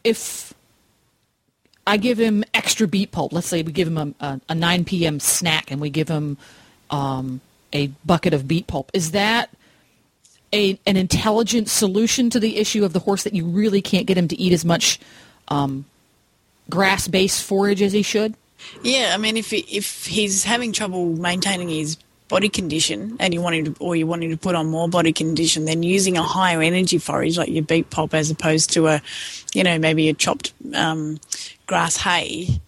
if 0.04 0.56
I 1.86 1.98
give 1.98 2.18
him 2.18 2.44
extra 2.56 2.88
beet 2.88 3.12
pulp, 3.12 3.32
let's 3.32 3.46
say 3.46 3.62
we 3.62 3.72
give 3.72 3.88
him 3.88 3.98
a, 4.20 4.26
a, 4.26 4.42
a 4.50 4.56
9 4.56 4.86
p.m. 4.86 5.20
snack 5.20 5.70
and 5.70 5.80
we 5.80 5.92
give 5.92 6.08
him 6.10 6.38
um, 6.90 7.42
a 7.74 7.92
bucket 8.04 8.34
of 8.34 8.48
beet 8.48 8.66
pulp, 8.66 8.90
is 8.92 9.12
that 9.12 9.52
a, 10.52 10.80
an 10.88 10.98
intelligent 10.98 11.70
solution 11.70 12.32
to 12.32 12.40
the 12.40 12.58
issue 12.58 12.84
of 12.84 12.92
the 12.94 13.00
horse 13.00 13.24
that 13.24 13.34
you 13.36 13.46
really 13.46 13.84
can't 13.84 14.08
get 14.08 14.18
him 14.18 14.28
to 14.30 14.36
eat 14.40 14.52
as 14.52 14.66
much 14.66 15.00
um, 15.50 15.86
grass-based 16.72 17.44
forage 17.44 17.84
as 17.84 17.94
he 17.94 18.02
should? 18.02 18.34
Yeah, 18.82 19.12
I 19.14 19.18
mean, 19.18 19.38
if 19.38 19.52
he, 19.52 19.60
if 19.60 20.08
he's 20.08 20.44
having 20.44 20.72
trouble 20.74 21.06
maintaining 21.06 21.70
his 21.70 21.98
body 22.28 22.50
condition, 22.50 23.16
and 23.20 23.34
you 23.34 23.42
want 23.42 23.56
him 23.56 23.74
to, 23.74 23.76
or 23.80 23.96
you 23.96 24.06
want 24.06 24.24
him 24.24 24.32
to 24.32 24.38
put 24.38 24.56
on 24.56 24.68
more 24.68 24.88
body 24.90 25.14
condition, 25.14 25.66
then 25.66 25.84
using 25.84 26.18
a 26.18 26.24
higher 26.24 26.62
energy 26.62 26.98
forage 26.98 27.38
like 27.38 27.50
your 27.50 27.64
beet 27.64 27.90
pulp, 27.90 28.14
as 28.14 28.30
opposed 28.30 28.72
to 28.74 28.88
a, 28.88 29.02
you 29.54 29.64
know, 29.64 29.80
maybe 29.80 30.10
a 30.10 30.14
chopped 30.14 30.54
um, 30.74 31.20
grass 31.66 31.98
hay, 31.98 32.60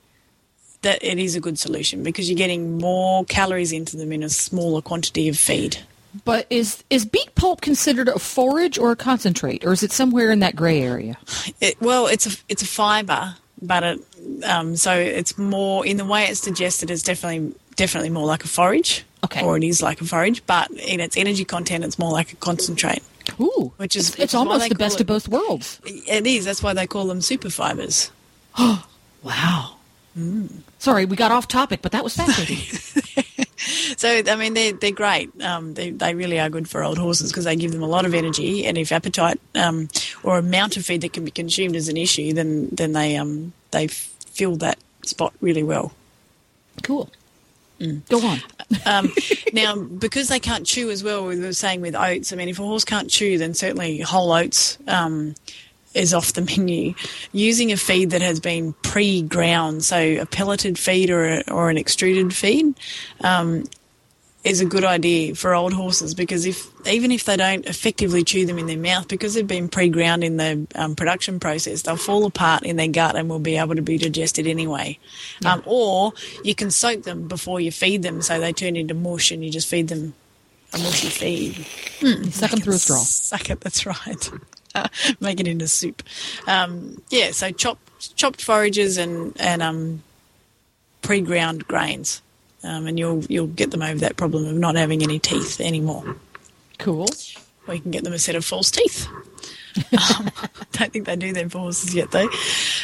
that 0.81 1.03
it 1.03 1.19
is 1.19 1.35
a 1.35 1.39
good 1.39 1.59
solution 1.59 2.03
because 2.03 2.29
you're 2.29 2.37
getting 2.37 2.77
more 2.77 3.25
calories 3.25 3.71
into 3.71 3.97
them 3.97 4.11
in 4.11 4.23
a 4.23 4.29
smaller 4.29 4.81
quantity 4.81 5.27
of 5.27 5.37
feed. 5.37 5.77
But 6.25 6.47
is 6.49 6.83
is 6.89 7.05
beet 7.05 7.35
pulp 7.35 7.61
considered 7.61 8.07
a 8.07 8.17
forage 8.17 8.79
or 8.79 8.91
a 8.91 8.95
concentrate, 8.95 9.63
or 9.63 9.73
is 9.73 9.83
it 9.83 9.91
somewhere 9.91 10.31
in 10.31 10.39
that 10.39 10.55
gray 10.55 10.81
area? 10.81 11.17
It, 11.61 11.79
well, 11.79 12.07
it's 12.07 12.25
a 12.25 12.35
it's 12.49 12.63
a 12.63 12.65
fibre, 12.65 13.35
but 13.61 13.83
it, 13.83 13.99
um, 14.43 14.75
so 14.75 14.91
it's 14.93 15.37
more 15.37 15.85
in 15.85 15.97
the 15.97 16.05
way 16.05 16.23
it's 16.23 16.41
digested. 16.41 16.89
It's 16.89 17.03
definitely 17.03 17.53
definitely 17.79 18.09
more 18.11 18.25
like 18.27 18.43
a 18.43 18.47
forage. 18.47 19.03
Okay. 19.23 19.43
Or 19.43 19.57
it 19.57 19.63
is 19.63 19.81
like 19.81 19.99
a 20.01 20.05
forage, 20.05 20.41
but 20.45 20.69
in 20.71 20.99
its 20.99 21.17
energy 21.17 21.43
content, 21.45 21.83
it's 21.83 21.97
more 21.99 22.11
like 22.11 22.31
a 22.33 22.35
concentrate. 22.37 23.01
Ooh, 23.39 23.71
Which 23.77 23.95
is- 23.95 24.09
it's, 24.09 24.17
which 24.17 24.23
it's 24.25 24.33
is 24.33 24.35
almost 24.35 24.69
the 24.69 24.75
best 24.75 24.95
it- 24.95 25.01
of 25.01 25.07
both 25.07 25.27
worlds. 25.27 25.79
It 25.85 26.25
is. 26.25 26.45
That's 26.45 26.61
why 26.63 26.73
they 26.73 26.87
call 26.87 27.05
them 27.07 27.21
super 27.21 27.49
fibres. 27.49 28.11
Oh 28.57 28.85
wow. 29.23 29.75
Sorry, 30.79 31.05
we 31.05 31.15
got 31.15 31.31
off 31.31 31.47
topic, 31.47 31.81
but 31.81 31.91
that 31.93 32.03
was 32.03 32.15
fascinating. 32.15 32.57
So 33.97 34.07
I 34.25 34.35
mean, 34.35 34.53
they're 34.53 34.71
they're 34.71 34.91
great. 34.91 35.29
Um, 35.43 35.73
they 35.73 35.89
they 35.91 36.15
really 36.15 36.39
are 36.39 36.49
good 36.49 36.67
for 36.69 36.81
old 36.83 36.97
horses 36.97 37.29
because 37.31 37.43
they 37.43 37.55
give 37.57 37.71
them 37.73 37.83
a 37.83 37.87
lot 37.87 38.05
of 38.05 38.13
energy, 38.13 38.65
and 38.65 38.77
if 38.77 38.91
appetite 38.91 39.39
um, 39.55 39.89
or 40.23 40.37
amount 40.37 40.77
of 40.77 40.85
feed 40.85 41.01
that 41.01 41.11
can 41.13 41.25
be 41.25 41.31
consumed 41.31 41.75
is 41.75 41.89
an 41.89 41.97
issue, 41.97 42.31
then 42.33 42.69
then 42.71 42.93
they 42.93 43.17
um 43.17 43.51
they 43.71 43.87
fill 43.87 44.55
that 44.57 44.77
spot 45.03 45.33
really 45.41 45.63
well. 45.63 45.91
cool. 46.83 47.09
Go 48.09 48.25
on. 48.25 48.39
Um, 48.85 49.11
now, 49.51 49.75
because 49.75 50.27
they 50.27 50.39
can't 50.39 50.63
chew 50.63 50.91
as 50.91 51.03
well, 51.03 51.25
we 51.25 51.39
were 51.39 51.53
saying 51.53 51.81
with 51.81 51.95
oats. 51.95 52.31
I 52.31 52.35
mean, 52.35 52.49
if 52.49 52.59
a 52.59 52.63
horse 52.63 52.85
can't 52.85 53.09
chew, 53.09 53.39
then 53.39 53.55
certainly 53.55 53.99
whole 53.99 54.31
oats 54.31 54.77
um, 54.87 55.33
is 55.95 56.13
off 56.13 56.33
the 56.33 56.41
menu. 56.57 56.93
Using 57.31 57.71
a 57.71 57.77
feed 57.77 58.11
that 58.11 58.21
has 58.21 58.39
been 58.39 58.73
pre-ground, 58.83 59.83
so 59.83 59.97
a 60.21 60.25
pelleted 60.27 60.77
feed 60.77 61.09
or 61.09 61.39
a, 61.39 61.43
or 61.51 61.71
an 61.71 61.77
extruded 61.79 62.31
feed, 62.31 62.75
um, 63.21 63.63
is 64.43 64.61
a 64.61 64.65
good 64.65 64.85
idea 64.85 65.35
for 65.35 65.53
old 65.53 65.73
horses 65.73 66.13
because 66.13 66.45
if 66.45 66.71
even 66.87 67.11
if 67.11 67.25
they 67.25 67.35
don't 67.35 67.65
effectively 67.65 68.23
chew 68.23 68.45
them 68.45 68.57
in 68.57 68.67
their 68.67 68.77
mouth 68.77 69.07
because 69.09 69.33
they've 69.33 69.45
been 69.45 69.67
pre-ground 69.67 70.23
in 70.23 70.37
the 70.37 70.65
um, 70.75 70.95
production 70.95 71.39
process, 71.39 71.81
they'll 71.81 71.97
fall 71.97 72.25
apart 72.25 72.63
in 72.63 72.77
their 72.77 72.87
gut 72.87 73.17
and 73.17 73.29
will 73.29 73.39
be 73.39 73.57
able 73.57 73.75
to 73.75 73.81
be 73.81 73.97
digested 73.97 74.47
anyway. 74.47 74.97
Um, 75.45 75.61
or 75.65 76.13
you 76.43 76.55
can 76.55 76.71
soak 76.71 77.03
them 77.03 77.27
before 77.27 77.59
you 77.59 77.71
feed 77.71 78.01
them, 78.01 78.21
so 78.21 78.39
they 78.39 78.53
turn 78.53 78.77
into 78.77 78.93
mush, 78.93 79.31
and 79.31 79.43
you 79.43 79.51
just 79.51 79.67
feed 79.67 79.89
them 79.89 80.13
a 80.73 80.77
mushy 80.77 81.09
feed. 81.09 81.65
You 82.01 82.31
suck 82.31 82.51
them 82.51 82.61
through 82.61 82.75
a 82.75 82.79
straw. 82.79 82.97
Suck 82.97 83.49
it. 83.49 83.61
That's 83.61 83.85
right. 83.85 84.31
Make 85.19 85.39
it 85.39 85.47
into 85.47 85.67
soup. 85.67 86.03
Um, 86.47 87.01
yeah. 87.09 87.31
So 87.31 87.51
chopped 87.51 88.15
chopped 88.15 88.41
forages 88.41 88.97
and 88.97 89.35
and 89.39 89.61
um, 89.61 90.03
pre-ground 91.01 91.67
grains, 91.67 92.21
um, 92.63 92.87
and 92.87 92.99
you'll 92.99 93.23
you'll 93.25 93.47
get 93.47 93.71
them 93.71 93.81
over 93.81 93.99
that 93.99 94.17
problem 94.17 94.45
of 94.45 94.55
not 94.55 94.75
having 94.75 95.03
any 95.03 95.19
teeth 95.19 95.59
anymore. 95.61 96.15
Cool. 96.77 97.07
Or 97.67 97.75
you 97.75 97.81
can 97.81 97.91
get 97.91 98.03
them 98.03 98.13
a 98.13 98.19
set 98.19 98.35
of 98.35 98.45
false 98.45 98.71
teeth. 98.71 99.07
um, 100.17 100.31
don't 100.71 100.91
think 100.91 101.05
they 101.05 101.15
do 101.15 101.33
them 101.33 101.49
for 101.49 101.59
horses 101.59 101.93
yet, 101.93 102.11
though. 102.11 102.27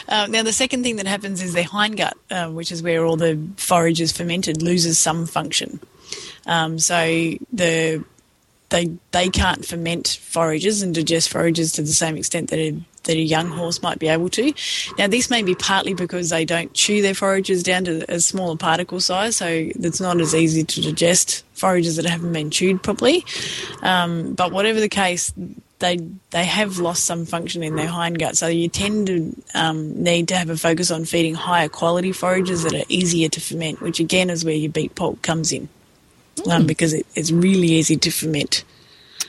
Um, 0.07 0.31
now, 0.31 0.43
the 0.43 0.53
second 0.53 0.83
thing 0.83 0.97
that 0.97 1.07
happens 1.07 1.41
is 1.41 1.53
their 1.53 1.63
hindgut, 1.63 2.13
uh, 2.29 2.49
which 2.51 2.71
is 2.71 2.83
where 2.83 3.03
all 3.03 3.15
the 3.17 3.39
forage 3.57 3.99
is 3.99 4.11
fermented, 4.11 4.61
loses 4.61 4.99
some 4.99 5.25
function. 5.25 5.79
Um, 6.45 6.77
so 6.77 6.95
the 7.51 8.03
they 8.69 8.97
they 9.11 9.29
can't 9.29 9.65
ferment 9.65 10.19
forages 10.21 10.81
and 10.81 10.93
digest 10.93 11.29
forages 11.29 11.71
to 11.73 11.81
the 11.81 11.87
same 11.87 12.17
extent 12.17 12.49
that 12.49 12.59
a, 12.59 12.75
that 13.05 13.15
a 13.15 13.21
young 13.21 13.49
horse 13.49 13.81
might 13.81 13.99
be 13.99 14.07
able 14.07 14.29
to. 14.29 14.53
Now, 14.97 15.07
this 15.07 15.29
may 15.29 15.43
be 15.43 15.55
partly 15.55 15.93
because 15.93 16.29
they 16.29 16.45
don't 16.45 16.73
chew 16.73 17.01
their 17.01 17.13
forages 17.13 17.63
down 17.63 17.85
to 17.85 18.05
a 18.13 18.19
smaller 18.19 18.57
particle 18.57 18.99
size, 18.99 19.37
so 19.37 19.47
it's 19.47 20.01
not 20.01 20.19
as 20.19 20.35
easy 20.35 20.63
to 20.63 20.81
digest 20.81 21.43
forages 21.53 21.95
that 21.95 22.05
haven't 22.05 22.33
been 22.33 22.51
chewed 22.51 22.83
properly. 22.83 23.25
Um, 23.81 24.33
but 24.33 24.51
whatever 24.51 24.79
the 24.79 24.89
case, 24.89 25.33
they 25.79 25.97
they 26.31 26.45
have 26.45 26.79
lost 26.79 27.05
some 27.05 27.25
function 27.25 27.63
in 27.63 27.75
their 27.75 27.87
hindgut, 27.87 28.35
so 28.35 28.47
you 28.47 28.69
tend 28.69 29.07
to 29.07 29.35
um, 29.53 30.01
need 30.01 30.27
to 30.29 30.35
have 30.35 30.49
a 30.49 30.57
focus 30.57 30.91
on 30.91 31.05
feeding 31.05 31.35
higher 31.35 31.69
quality 31.69 32.11
forages 32.11 32.63
that 32.63 32.73
are 32.73 32.85
easier 32.87 33.29
to 33.29 33.41
ferment, 33.41 33.81
which 33.81 33.99
again 33.99 34.29
is 34.29 34.45
where 34.45 34.55
your 34.55 34.71
beet 34.71 34.95
pulp 34.95 35.21
comes 35.21 35.51
in, 35.51 35.67
um, 36.49 36.65
because 36.65 36.93
it, 36.93 37.05
it's 37.15 37.31
really 37.31 37.67
easy 37.67 37.97
to 37.97 38.09
ferment 38.09 38.63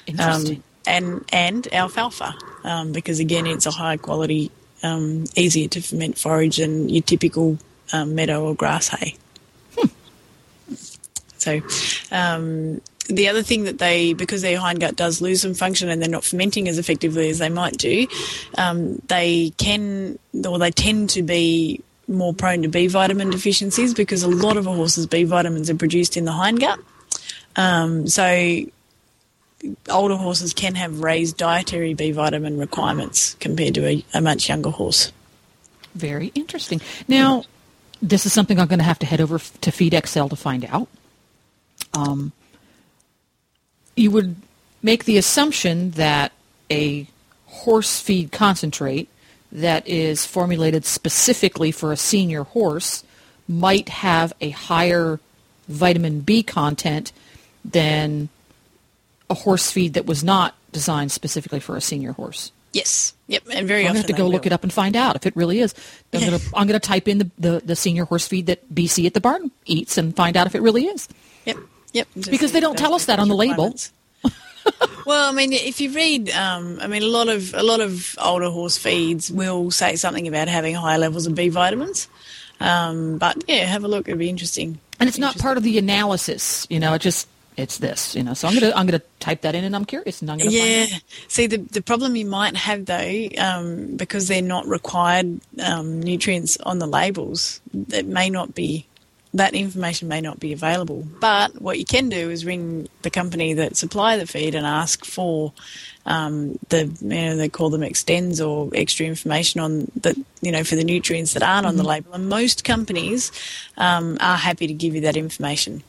Interesting. 0.06 0.62
And 0.86 1.24
and 1.32 1.72
alfalfa 1.72 2.34
um, 2.66 2.92
because 2.92 3.20
again 3.20 3.46
it's 3.46 3.64
a 3.66 3.70
high 3.70 3.96
quality, 3.96 4.50
um, 4.82 5.24
easier 5.36 5.68
to 5.68 5.80
ferment 5.80 6.18
forage 6.18 6.58
than 6.58 6.88
your 6.88 7.02
typical 7.02 7.58
um, 7.92 8.14
meadow 8.14 8.44
or 8.44 8.54
grass 8.54 8.88
hay. 8.88 9.16
So. 11.38 11.60
Um, 12.10 12.80
the 13.08 13.28
other 13.28 13.42
thing 13.42 13.64
that 13.64 13.78
they, 13.78 14.14
because 14.14 14.42
their 14.42 14.58
hindgut 14.58 14.96
does 14.96 15.20
lose 15.20 15.42
some 15.42 15.54
function 15.54 15.88
and 15.88 16.02
they're 16.02 16.08
not 16.08 16.24
fermenting 16.24 16.68
as 16.68 16.76
effectively 16.76 17.28
as 17.28 17.38
they 17.38 17.48
might 17.48 17.76
do, 17.78 18.08
um, 18.58 18.96
they 19.06 19.52
can, 19.58 20.18
or 20.44 20.58
they 20.58 20.72
tend 20.72 21.10
to 21.10 21.22
be 21.22 21.80
more 22.08 22.34
prone 22.34 22.62
to 22.62 22.68
B 22.68 22.88
vitamin 22.88 23.30
deficiencies 23.30 23.94
because 23.94 24.24
a 24.24 24.28
lot 24.28 24.56
of 24.56 24.66
a 24.66 24.72
horse's 24.72 25.06
B 25.06 25.22
vitamins 25.22 25.70
are 25.70 25.76
produced 25.76 26.16
in 26.16 26.24
the 26.24 26.32
hindgut. 26.32 26.82
Um, 27.54 28.08
so 28.08 28.66
older 29.88 30.16
horses 30.16 30.52
can 30.52 30.74
have 30.74 31.00
raised 31.00 31.36
dietary 31.36 31.94
B 31.94 32.12
vitamin 32.12 32.58
requirements 32.58 33.34
compared 33.40 33.74
to 33.74 33.86
a, 33.86 34.04
a 34.14 34.20
much 34.20 34.48
younger 34.48 34.70
horse. 34.70 35.12
Very 35.94 36.32
interesting. 36.34 36.80
Now, 37.08 37.44
this 38.02 38.26
is 38.26 38.32
something 38.32 38.58
I'm 38.58 38.66
going 38.66 38.78
to 38.78 38.84
have 38.84 38.98
to 39.00 39.06
head 39.06 39.20
over 39.20 39.38
to 39.38 39.70
FeedXL 39.70 40.30
to 40.30 40.36
find 40.36 40.64
out. 40.66 40.88
Um, 41.94 42.32
you 43.96 44.10
would 44.10 44.36
make 44.82 45.04
the 45.04 45.16
assumption 45.16 45.92
that 45.92 46.32
a 46.70 47.06
horse 47.46 48.00
feed 48.00 48.32
concentrate 48.32 49.08
that 49.50 49.86
is 49.88 50.26
formulated 50.26 50.84
specifically 50.84 51.72
for 51.72 51.92
a 51.92 51.96
senior 51.96 52.44
horse 52.44 53.02
might 53.48 53.88
have 53.88 54.32
a 54.40 54.50
higher 54.50 55.18
vitamin 55.68 56.20
B 56.20 56.42
content 56.42 57.12
than 57.64 58.28
a 59.30 59.34
horse 59.34 59.70
feed 59.70 59.94
that 59.94 60.06
was 60.06 60.22
not 60.22 60.54
designed 60.72 61.12
specifically 61.12 61.60
for 61.60 61.76
a 61.76 61.80
senior 61.80 62.12
horse. 62.12 62.52
Yes. 62.72 63.14
Yep. 63.28 63.44
And 63.52 63.66
very 63.66 63.82
I'm 63.82 63.86
often 63.86 63.94
gonna 63.94 63.98
have 64.00 64.06
to 64.16 64.22
go 64.22 64.28
look 64.28 64.44
it 64.44 64.52
up 64.52 64.62
and 64.62 64.72
find 64.72 64.96
out 64.96 65.16
if 65.16 65.26
it 65.26 65.34
really 65.34 65.60
is. 65.60 65.74
I'm 66.12 66.34
I'm 66.54 66.66
gonna 66.66 66.78
type 66.78 67.08
in 67.08 67.18
the, 67.18 67.30
the, 67.38 67.62
the 67.64 67.76
senior 67.76 68.04
horse 68.04 68.26
feed 68.28 68.46
that 68.46 68.72
BC 68.72 69.06
at 69.06 69.14
the 69.14 69.20
barn 69.20 69.50
eats 69.64 69.96
and 69.96 70.14
find 70.14 70.36
out 70.36 70.46
if 70.46 70.54
it 70.54 70.60
really 70.60 70.84
is. 70.84 71.08
Yep. 71.46 71.56
Yep. 71.92 72.08
Just 72.16 72.30
Because 72.30 72.52
they 72.52 72.60
don't 72.60 72.76
tell 72.76 72.94
us 72.94 73.06
that 73.06 73.18
on 73.18 73.28
the 73.28 73.34
label. 73.34 73.74
well, 75.06 75.28
I 75.28 75.32
mean, 75.32 75.52
if 75.52 75.80
you 75.80 75.90
read, 75.92 76.30
um, 76.30 76.78
I 76.80 76.86
mean, 76.86 77.02
a 77.02 77.06
lot 77.06 77.28
of 77.28 77.54
a 77.54 77.62
lot 77.62 77.80
of 77.80 78.14
older 78.22 78.50
horse 78.50 78.76
feeds 78.76 79.30
will 79.30 79.70
say 79.70 79.96
something 79.96 80.28
about 80.28 80.48
having 80.48 80.74
higher 80.74 80.98
levels 80.98 81.26
of 81.26 81.34
B 81.34 81.48
vitamins. 81.48 82.08
Um, 82.60 83.18
but 83.18 83.42
yeah, 83.48 83.64
have 83.64 83.84
a 83.84 83.88
look; 83.88 84.08
it'd 84.08 84.18
be 84.18 84.28
interesting. 84.28 84.78
And 84.98 85.08
it's 85.08 85.18
not 85.18 85.38
part 85.38 85.56
of 85.56 85.62
the 85.62 85.78
analysis, 85.78 86.66
you 86.68 86.80
know. 86.80 86.94
It 86.94 87.00
just 87.00 87.28
it's 87.56 87.78
this, 87.78 88.14
you 88.14 88.22
know. 88.22 88.34
So 88.34 88.48
I'm 88.48 88.54
gonna 88.54 88.72
I'm 88.76 88.86
gonna 88.86 89.02
type 89.20 89.40
that 89.42 89.54
in, 89.54 89.64
and 89.64 89.74
I'm 89.74 89.84
curious, 89.84 90.20
and 90.20 90.30
I'm 90.30 90.38
gonna 90.38 90.50
Yeah. 90.50 90.86
find. 90.86 91.02
See, 91.28 91.46
the 91.46 91.58
the 91.58 91.82
problem 91.82 92.16
you 92.16 92.26
might 92.26 92.56
have 92.56 92.86
though, 92.86 93.28
um, 93.38 93.96
because 93.96 94.28
they're 94.28 94.42
not 94.42 94.66
required 94.66 95.40
um, 95.62 96.00
nutrients 96.02 96.56
on 96.58 96.78
the 96.78 96.86
labels, 96.86 97.60
it 97.92 98.06
may 98.06 98.30
not 98.30 98.54
be 98.54 98.86
that 99.34 99.54
information 99.54 100.08
may 100.08 100.20
not 100.20 100.40
be 100.40 100.52
available. 100.52 101.06
But 101.20 101.60
what 101.60 101.78
you 101.78 101.84
can 101.84 102.08
do 102.08 102.30
is 102.30 102.44
ring 102.44 102.88
the 103.02 103.10
company 103.10 103.52
that 103.54 103.76
supply 103.76 104.16
the 104.16 104.26
feed 104.26 104.54
and 104.54 104.66
ask 104.66 105.04
for 105.04 105.52
um, 106.06 106.58
the 106.68 106.86
you 107.00 107.08
know 107.08 107.36
they 107.36 107.48
call 107.48 107.70
them 107.70 107.82
extends 107.82 108.40
or 108.40 108.70
extra 108.74 109.06
information 109.06 109.60
on 109.60 109.90
the 110.00 110.14
you 110.40 110.52
know 110.52 110.64
for 110.64 110.76
the 110.76 110.84
nutrients 110.84 111.32
that 111.34 111.42
aren't 111.42 111.66
on 111.66 111.76
the 111.76 111.84
label. 111.84 112.12
And 112.12 112.28
most 112.28 112.64
companies 112.64 113.32
um, 113.76 114.16
are 114.20 114.36
happy 114.36 114.66
to 114.66 114.74
give 114.74 114.94
you 114.94 115.00
that 115.02 115.16
information. 115.16 115.82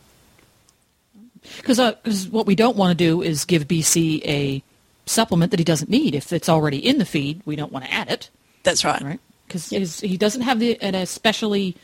Because 1.57 1.79
uh, 1.79 1.93
what 2.29 2.45
we 2.45 2.55
don't 2.55 2.77
want 2.77 2.97
to 2.97 3.03
do 3.03 3.21
is 3.21 3.45
give 3.45 3.67
BC 3.67 4.21
a 4.25 4.63
supplement 5.05 5.51
that 5.51 5.59
he 5.59 5.63
doesn't 5.63 5.89
need. 5.89 6.15
If 6.15 6.33
it's 6.33 6.49
already 6.49 6.77
in 6.77 6.97
the 6.97 7.05
feed, 7.05 7.41
we 7.45 7.55
don't 7.55 7.71
want 7.71 7.85
to 7.85 7.93
add 7.93 8.09
it, 8.09 8.29
That's 8.63 8.83
right. 8.83 9.01
right? 9.01 9.19
Because 9.47 9.99
he 10.01 10.17
doesn't 10.17 10.41
have 10.41 10.59
the 10.59 10.79
an 10.81 10.93
especially 10.95 11.75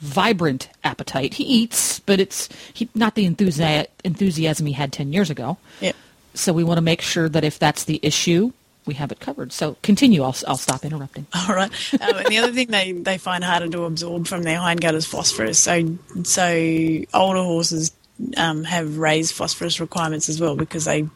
vibrant 0.00 0.68
appetite. 0.82 1.34
He 1.34 1.44
eats, 1.44 2.00
but 2.00 2.18
it's 2.18 2.48
he, 2.74 2.88
not 2.94 3.14
the 3.14 3.28
enthusi- 3.28 3.86
enthusiasm 4.02 4.66
he 4.66 4.72
had 4.72 4.92
ten 4.92 5.12
years 5.12 5.30
ago. 5.30 5.56
Yep. 5.80 5.94
So 6.34 6.52
we 6.52 6.64
want 6.64 6.78
to 6.78 6.82
make 6.82 7.00
sure 7.00 7.28
that 7.28 7.44
if 7.44 7.58
that's 7.58 7.84
the 7.84 8.00
issue, 8.02 8.52
we 8.86 8.94
have 8.94 9.12
it 9.12 9.20
covered. 9.20 9.52
So 9.52 9.76
continue. 9.82 10.22
I'll, 10.22 10.34
I'll 10.48 10.56
stop 10.56 10.84
interrupting. 10.84 11.26
All 11.48 11.54
right. 11.54 11.70
Um, 12.00 12.16
and 12.16 12.26
the 12.26 12.38
other 12.38 12.52
thing 12.52 12.68
they, 12.68 12.92
they 12.92 13.18
find 13.18 13.44
harder 13.44 13.68
to 13.68 13.84
absorb 13.84 14.26
from 14.26 14.42
their 14.42 14.58
hindgut 14.58 14.94
is 14.94 15.06
phosphorus. 15.06 15.60
So 15.60 15.96
so 16.24 17.00
older 17.14 17.42
horses 17.42 17.92
um, 18.36 18.64
have 18.64 18.98
raised 18.98 19.34
phosphorus 19.34 19.80
requirements 19.80 20.28
as 20.28 20.40
well 20.40 20.56
because 20.56 20.84
they 20.84 21.06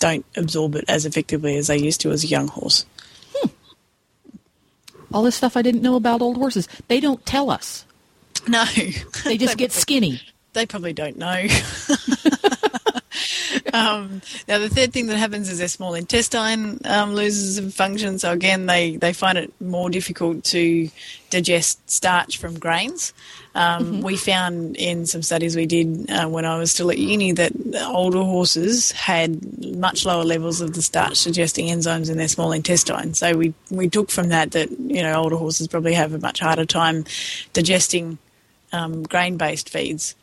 don't 0.00 0.24
absorb 0.36 0.74
it 0.76 0.84
as 0.88 1.04
effectively 1.06 1.56
as 1.56 1.66
they 1.66 1.76
used 1.78 2.00
to 2.02 2.10
as 2.10 2.24
a 2.24 2.28
young 2.28 2.48
horse. 2.48 2.84
All 5.12 5.22
this 5.22 5.36
stuff 5.36 5.56
I 5.56 5.62
didn't 5.62 5.80
know 5.82 5.96
about 5.96 6.20
old 6.20 6.36
horses. 6.36 6.68
They 6.88 7.00
don't 7.00 7.24
tell 7.24 7.50
us. 7.50 7.84
No, 8.46 8.64
They 9.24 9.36
just 9.38 9.56
get 9.58 9.72
skinny. 9.72 10.20
they 10.52 10.66
probably 10.66 10.92
don't 10.92 11.16
know. 11.16 11.46
Um, 13.72 14.22
now, 14.46 14.58
the 14.58 14.68
third 14.68 14.92
thing 14.92 15.06
that 15.06 15.16
happens 15.16 15.48
is 15.48 15.58
their 15.58 15.68
small 15.68 15.94
intestine 15.94 16.80
um, 16.84 17.14
loses 17.14 17.74
function. 17.74 18.18
So 18.18 18.32
again, 18.32 18.66
they, 18.66 18.96
they 18.96 19.12
find 19.12 19.38
it 19.38 19.52
more 19.60 19.90
difficult 19.90 20.44
to 20.44 20.88
digest 21.30 21.90
starch 21.90 22.38
from 22.38 22.58
grains. 22.58 23.12
Um, 23.54 23.84
mm-hmm. 23.84 24.02
We 24.02 24.16
found 24.16 24.76
in 24.76 25.06
some 25.06 25.22
studies 25.22 25.56
we 25.56 25.66
did 25.66 26.10
uh, 26.10 26.28
when 26.28 26.44
I 26.44 26.58
was 26.58 26.72
still 26.72 26.90
at 26.90 26.98
uni 26.98 27.32
that 27.32 27.52
older 27.86 28.22
horses 28.22 28.92
had 28.92 29.76
much 29.76 30.06
lower 30.06 30.24
levels 30.24 30.60
of 30.60 30.74
the 30.74 30.82
starch 30.82 31.24
digesting 31.24 31.66
enzymes 31.66 32.10
in 32.10 32.18
their 32.18 32.28
small 32.28 32.52
intestine. 32.52 33.14
So 33.14 33.36
we 33.36 33.54
we 33.70 33.88
took 33.88 34.10
from 34.10 34.28
that 34.28 34.52
that 34.52 34.70
you 34.70 35.02
know 35.02 35.14
older 35.14 35.36
horses 35.36 35.66
probably 35.66 35.94
have 35.94 36.14
a 36.14 36.18
much 36.18 36.40
harder 36.40 36.64
time 36.64 37.04
digesting 37.52 38.18
um, 38.72 39.02
grain 39.02 39.36
based 39.36 39.70
feeds. 39.70 40.14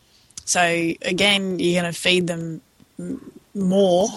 So 0.45 0.61
again, 0.61 1.59
you're 1.59 1.81
going 1.81 1.91
to 1.91 1.99
feed 1.99 2.27
them 2.27 2.61
more 3.53 4.07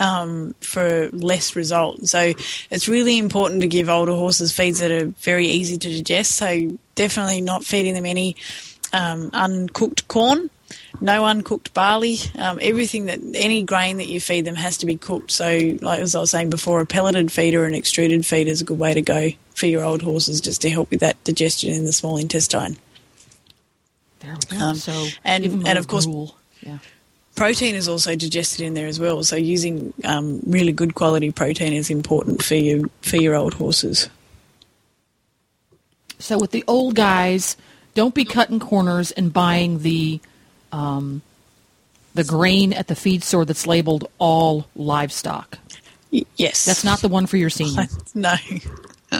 um, 0.00 0.54
for 0.60 1.08
less 1.10 1.56
result. 1.56 2.06
So 2.06 2.32
it's 2.70 2.88
really 2.88 3.18
important 3.18 3.60
to 3.60 3.68
give 3.68 3.88
older 3.88 4.12
horses 4.12 4.52
feeds 4.52 4.80
that 4.80 4.90
are 4.90 5.06
very 5.06 5.46
easy 5.46 5.78
to 5.78 5.88
digest. 5.88 6.32
So 6.32 6.78
definitely 6.94 7.40
not 7.40 7.64
feeding 7.64 7.94
them 7.94 8.06
any 8.06 8.36
um, 8.92 9.30
uncooked 9.32 10.08
corn, 10.08 10.50
no 11.00 11.24
uncooked 11.24 11.74
barley. 11.74 12.18
Um, 12.36 12.58
everything 12.60 13.06
that 13.06 13.20
any 13.34 13.62
grain 13.62 13.98
that 13.98 14.08
you 14.08 14.20
feed 14.20 14.44
them 14.44 14.54
has 14.54 14.78
to 14.78 14.86
be 14.86 14.96
cooked. 14.96 15.30
So, 15.30 15.76
like 15.80 16.00
as 16.00 16.14
I 16.14 16.20
was 16.20 16.30
saying 16.30 16.50
before, 16.50 16.80
a 16.80 16.86
pelleted 16.86 17.32
feed 17.32 17.54
or 17.54 17.64
an 17.64 17.74
extruded 17.74 18.24
feed 18.24 18.48
is 18.48 18.60
a 18.60 18.64
good 18.64 18.78
way 18.78 18.94
to 18.94 19.02
go 19.02 19.30
for 19.54 19.66
your 19.66 19.84
old 19.84 20.02
horses, 20.02 20.40
just 20.40 20.62
to 20.62 20.70
help 20.70 20.90
with 20.90 21.00
that 21.00 21.22
digestion 21.24 21.72
in 21.72 21.84
the 21.84 21.92
small 21.92 22.16
intestine. 22.16 22.76
There 24.20 24.36
we 24.50 24.56
go. 24.56 24.64
Um, 24.64 24.76
so 24.76 25.06
and 25.24 25.66
and 25.66 25.78
of 25.78 25.86
course, 25.88 26.06
yeah. 26.62 26.78
Protein 27.34 27.74
is 27.74 27.88
also 27.88 28.16
digested 28.16 28.60
in 28.60 28.74
there 28.74 28.86
as 28.86 29.00
well. 29.00 29.22
So 29.24 29.36
using 29.36 29.92
um, 30.04 30.40
really 30.46 30.72
good 30.72 30.94
quality 30.94 31.32
protein 31.32 31.72
is 31.72 31.90
important 31.90 32.42
for 32.42 32.54
you 32.54 32.90
for 33.02 33.16
your 33.16 33.34
old 33.34 33.54
horses. 33.54 34.08
So 36.18 36.38
with 36.38 36.52
the 36.52 36.64
old 36.66 36.94
guys, 36.94 37.56
don't 37.94 38.14
be 38.14 38.24
cutting 38.24 38.60
corners 38.60 39.10
and 39.10 39.32
buying 39.32 39.80
the 39.80 40.20
um, 40.72 41.22
the 42.14 42.24
grain 42.24 42.72
at 42.72 42.88
the 42.88 42.94
feed 42.94 43.22
store 43.22 43.44
that's 43.44 43.66
labeled 43.66 44.08
all 44.18 44.66
livestock. 44.76 45.58
yes, 46.36 46.64
that's 46.64 46.84
not 46.84 47.00
the 47.00 47.08
one 47.08 47.26
for 47.26 47.36
your 47.36 47.50
senior. 47.50 47.86
no. 48.14 48.34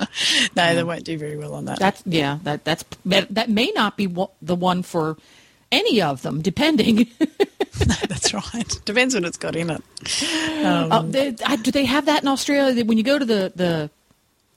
no, 0.57 0.75
they 0.75 0.83
won't 0.83 1.05
do 1.05 1.19
very 1.19 1.37
well 1.37 1.55
on 1.55 1.67
that. 1.67 1.79
That's 1.79 2.03
yeah. 2.07 2.39
That 2.43 2.65
that's 2.65 2.85
that, 3.07 3.33
that 3.35 3.51
may 3.51 3.71
not 3.75 3.97
be 3.97 4.07
the 4.43 4.55
one 4.55 4.83
for 4.83 5.17
any 5.71 6.01
of 6.01 6.23
them, 6.23 6.43
depending. 6.43 7.09
that's 8.09 8.33
right. 8.33 8.81
Depends 8.85 9.15
what 9.15 9.25
it's 9.25 9.37
got 9.37 9.57
in 9.57 9.71
it. 9.71 9.83
Um, 10.65 10.93
uh, 10.93 11.03
they, 11.03 11.35
I, 11.45 11.57
do 11.57 11.71
they 11.71 11.85
have 11.85 12.07
that 12.07 12.23
in 12.23 12.29
Australia? 12.29 12.85
When 12.85 12.99
you 12.99 13.05
go 13.05 13.19
to 13.19 13.25
the 13.25 13.53
the 13.55 13.91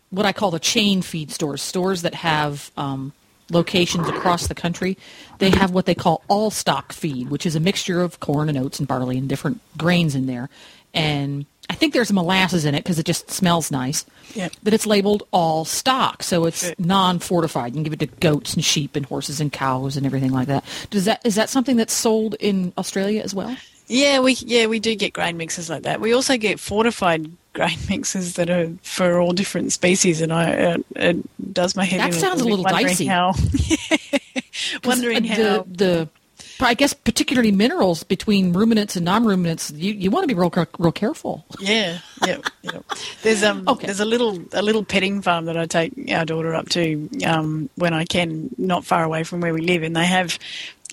what 0.10 0.26
I 0.26 0.34
call 0.34 0.52
the 0.52 0.60
chain 0.60 1.02
feed 1.02 1.32
stores, 1.32 1.62
stores 1.62 2.04
that 2.04 2.14
have 2.14 2.72
um, 2.78 3.14
locations 3.52 4.08
across 4.08 4.48
the 4.48 4.56
country, 4.56 4.98
they 5.40 5.50
have 5.50 5.72
what 5.72 5.86
they 5.86 5.96
call 5.96 6.22
all 6.28 6.52
stock 6.52 6.94
feed, 6.94 7.30
which 7.30 7.46
is 7.46 7.56
a 7.56 7.60
mixture 7.60 8.02
of 8.02 8.20
corn 8.20 8.50
and 8.50 8.58
oats 8.58 8.80
and 8.80 8.88
barley 8.88 9.18
and 9.18 9.28
different 9.28 9.62
grains 9.78 10.16
in 10.16 10.28
there. 10.28 10.50
And 10.94 11.46
I 11.70 11.74
think 11.74 11.94
there's 11.94 12.14
molasses 12.14 12.66
in 12.66 12.76
it 12.76 12.84
because 12.84 12.98
it 12.98 13.06
just 13.06 13.30
smells 13.30 13.72
nice. 13.72 14.06
Yeah. 14.34 14.50
But 14.64 14.74
it's 14.74 14.86
labeled 14.86 15.24
all 15.32 15.66
stock, 15.66 16.24
so 16.24 16.46
it's 16.46 16.72
non-fortified. 16.78 17.72
You 17.72 17.76
can 17.76 17.84
give 17.84 17.94
it 17.94 18.00
to 18.00 18.08
goats 18.20 18.54
and 18.54 18.64
sheep 18.64 18.96
and 18.96 19.06
horses 19.06 19.42
and 19.42 19.52
cows 19.52 19.98
and 19.98 20.06
everything 20.06 20.32
like 20.32 20.48
that. 20.48 20.64
Does 20.90 21.06
that 21.06 21.22
is 21.26 21.36
that 21.36 21.50
something 21.50 21.76
that's 21.76 21.94
sold 21.94 22.36
in 22.36 22.74
Australia 22.78 23.22
as 23.22 23.34
well? 23.34 23.56
Yeah, 23.88 24.20
we 24.20 24.34
yeah 24.34 24.68
we 24.68 24.80
do 24.80 24.96
get 24.96 25.14
grain 25.14 25.38
mixes 25.38 25.70
like 25.70 25.84
that. 25.84 26.02
We 26.02 26.14
also 26.14 26.38
get 26.38 26.60
fortified 26.60 27.32
grain 27.54 27.78
mixes 27.90 28.34
that 28.36 28.50
are 28.50 28.70
for 28.84 29.20
all 29.20 29.32
different 29.34 29.72
species, 29.72 30.22
and 30.22 30.32
I 30.32 30.50
it, 30.50 30.86
it 30.96 31.54
does 31.54 31.76
my 31.76 31.86
head. 31.86 32.00
That 32.00 32.14
sounds 32.14 32.42
a 32.42 32.46
little 32.46 32.66
dicey. 32.66 33.06
How, 33.06 33.30
uh, 33.92 34.80
wondering 34.84 35.24
the, 35.24 35.30
how 35.30 35.66
the 35.68 36.10
I 36.60 36.74
guess 36.74 36.94
particularly 36.94 37.52
minerals 37.52 38.04
between 38.04 38.54
ruminants 38.54 38.96
and 38.96 39.06
non-ruminants, 39.06 39.72
you, 39.72 39.94
you 39.94 40.10
want 40.10 40.24
to 40.24 40.28
be 40.28 40.34
real 40.34 40.52
real 40.80 40.92
careful. 40.92 41.46
Yeah, 41.60 42.00
yeah, 42.26 42.38
yeah. 42.64 42.80
There's 43.22 43.44
um 43.44 43.64
okay. 43.68 43.88
there's 43.88 44.00
a 44.00 44.06
little 44.06 44.40
a 44.54 44.62
little 44.62 44.84
petting 44.84 45.22
farm 45.22 45.46
that 45.46 45.58
I 45.58 45.66
take 45.66 45.94
our 46.12 46.26
daughter 46.26 46.56
up 46.56 46.70
to 46.70 47.10
um 47.26 47.70
when 47.76 47.94
I 47.94 48.06
can, 48.06 48.50
not 48.58 48.86
far 48.86 49.04
away 49.04 49.24
from 49.24 49.42
where 49.42 49.54
we 49.54 49.62
live, 49.62 49.84
and 49.84 49.96
they 49.96 50.06
have 50.06 50.40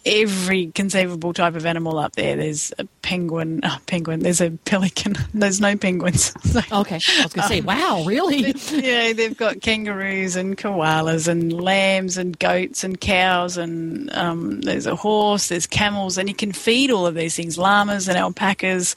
every 0.06 0.68
conceivable 0.68 1.32
type 1.32 1.54
of 1.54 1.66
animal 1.66 1.98
up 1.98 2.14
there. 2.16 2.36
There's 2.36 2.72
a 2.78 2.84
penguin, 3.02 3.60
oh, 3.64 3.78
penguin. 3.86 4.20
There's 4.20 4.40
a 4.40 4.50
pelican. 4.50 5.16
There's 5.34 5.60
no 5.60 5.76
penguins. 5.76 6.32
So, 6.54 6.60
okay, 6.70 7.00
I 7.18 7.24
was 7.24 7.32
going 7.32 7.42
to 7.42 7.48
say, 7.48 7.58
um, 7.58 7.66
wow, 7.66 8.04
really? 8.06 8.54
yeah, 8.70 9.12
they've 9.12 9.36
got 9.36 9.60
kangaroos 9.60 10.36
and 10.36 10.56
koalas 10.56 11.26
and 11.26 11.52
lambs 11.52 12.16
and 12.16 12.38
goats 12.38 12.84
and 12.84 13.00
cows 13.00 13.56
and 13.56 14.14
um, 14.14 14.60
there's 14.60 14.86
a 14.86 14.94
horse. 14.94 15.48
There's 15.48 15.66
camels, 15.66 16.16
and 16.16 16.28
you 16.28 16.34
can 16.34 16.52
feed 16.52 16.92
all 16.92 17.08
of 17.08 17.16
these 17.16 17.34
things, 17.34 17.58
llamas 17.58 18.06
and 18.06 18.16
alpacas. 18.16 18.94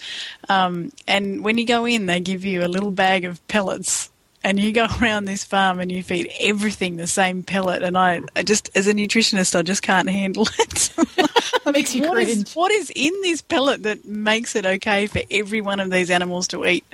Um, 0.50 0.92
and 1.08 1.44
when 1.44 1.58
you 1.58 1.66
go 1.66 1.86
in, 1.86 2.06
they 2.06 2.20
give 2.20 2.46
you 2.46 2.64
a 2.64 2.68
little 2.68 2.92
bag 2.92 3.26
of 3.26 3.46
pellets 3.48 4.12
and 4.44 4.60
you 4.60 4.72
go 4.72 4.88
around 5.02 5.26
this 5.26 5.44
farm 5.44 5.80
and 5.80 5.92
you 5.92 6.04
feed 6.04 6.32
everything 6.40 6.98
the 6.98 7.08
same 7.08 7.44
pellet 7.44 7.84
and 7.84 7.98
I, 7.98 8.22
I 8.36 8.44
just 8.44 8.70
as 8.76 8.88
a 8.88 8.94
nutritionist 8.94 9.56
I 9.56 9.62
just 9.62 9.82
can't 9.82 10.10
handle 10.10 10.48
it. 10.60 10.92
it 10.98 11.74
makes 11.74 11.96
you 11.96 12.04
what 12.04 12.14
cringe. 12.14 12.30
Is, 12.30 12.56
what 12.56 12.72
is 12.72 12.92
in 12.96 13.14
this 13.22 13.42
pellet 13.42 13.84
that 13.84 14.06
makes 14.06 14.56
it 14.56 14.66
okay 14.66 15.08
for 15.08 15.22
every 15.32 15.62
one 15.62 15.80
of 15.80 15.92
these 15.92 16.10
animals 16.10 16.48
to 16.50 16.66
eat? 16.66 16.86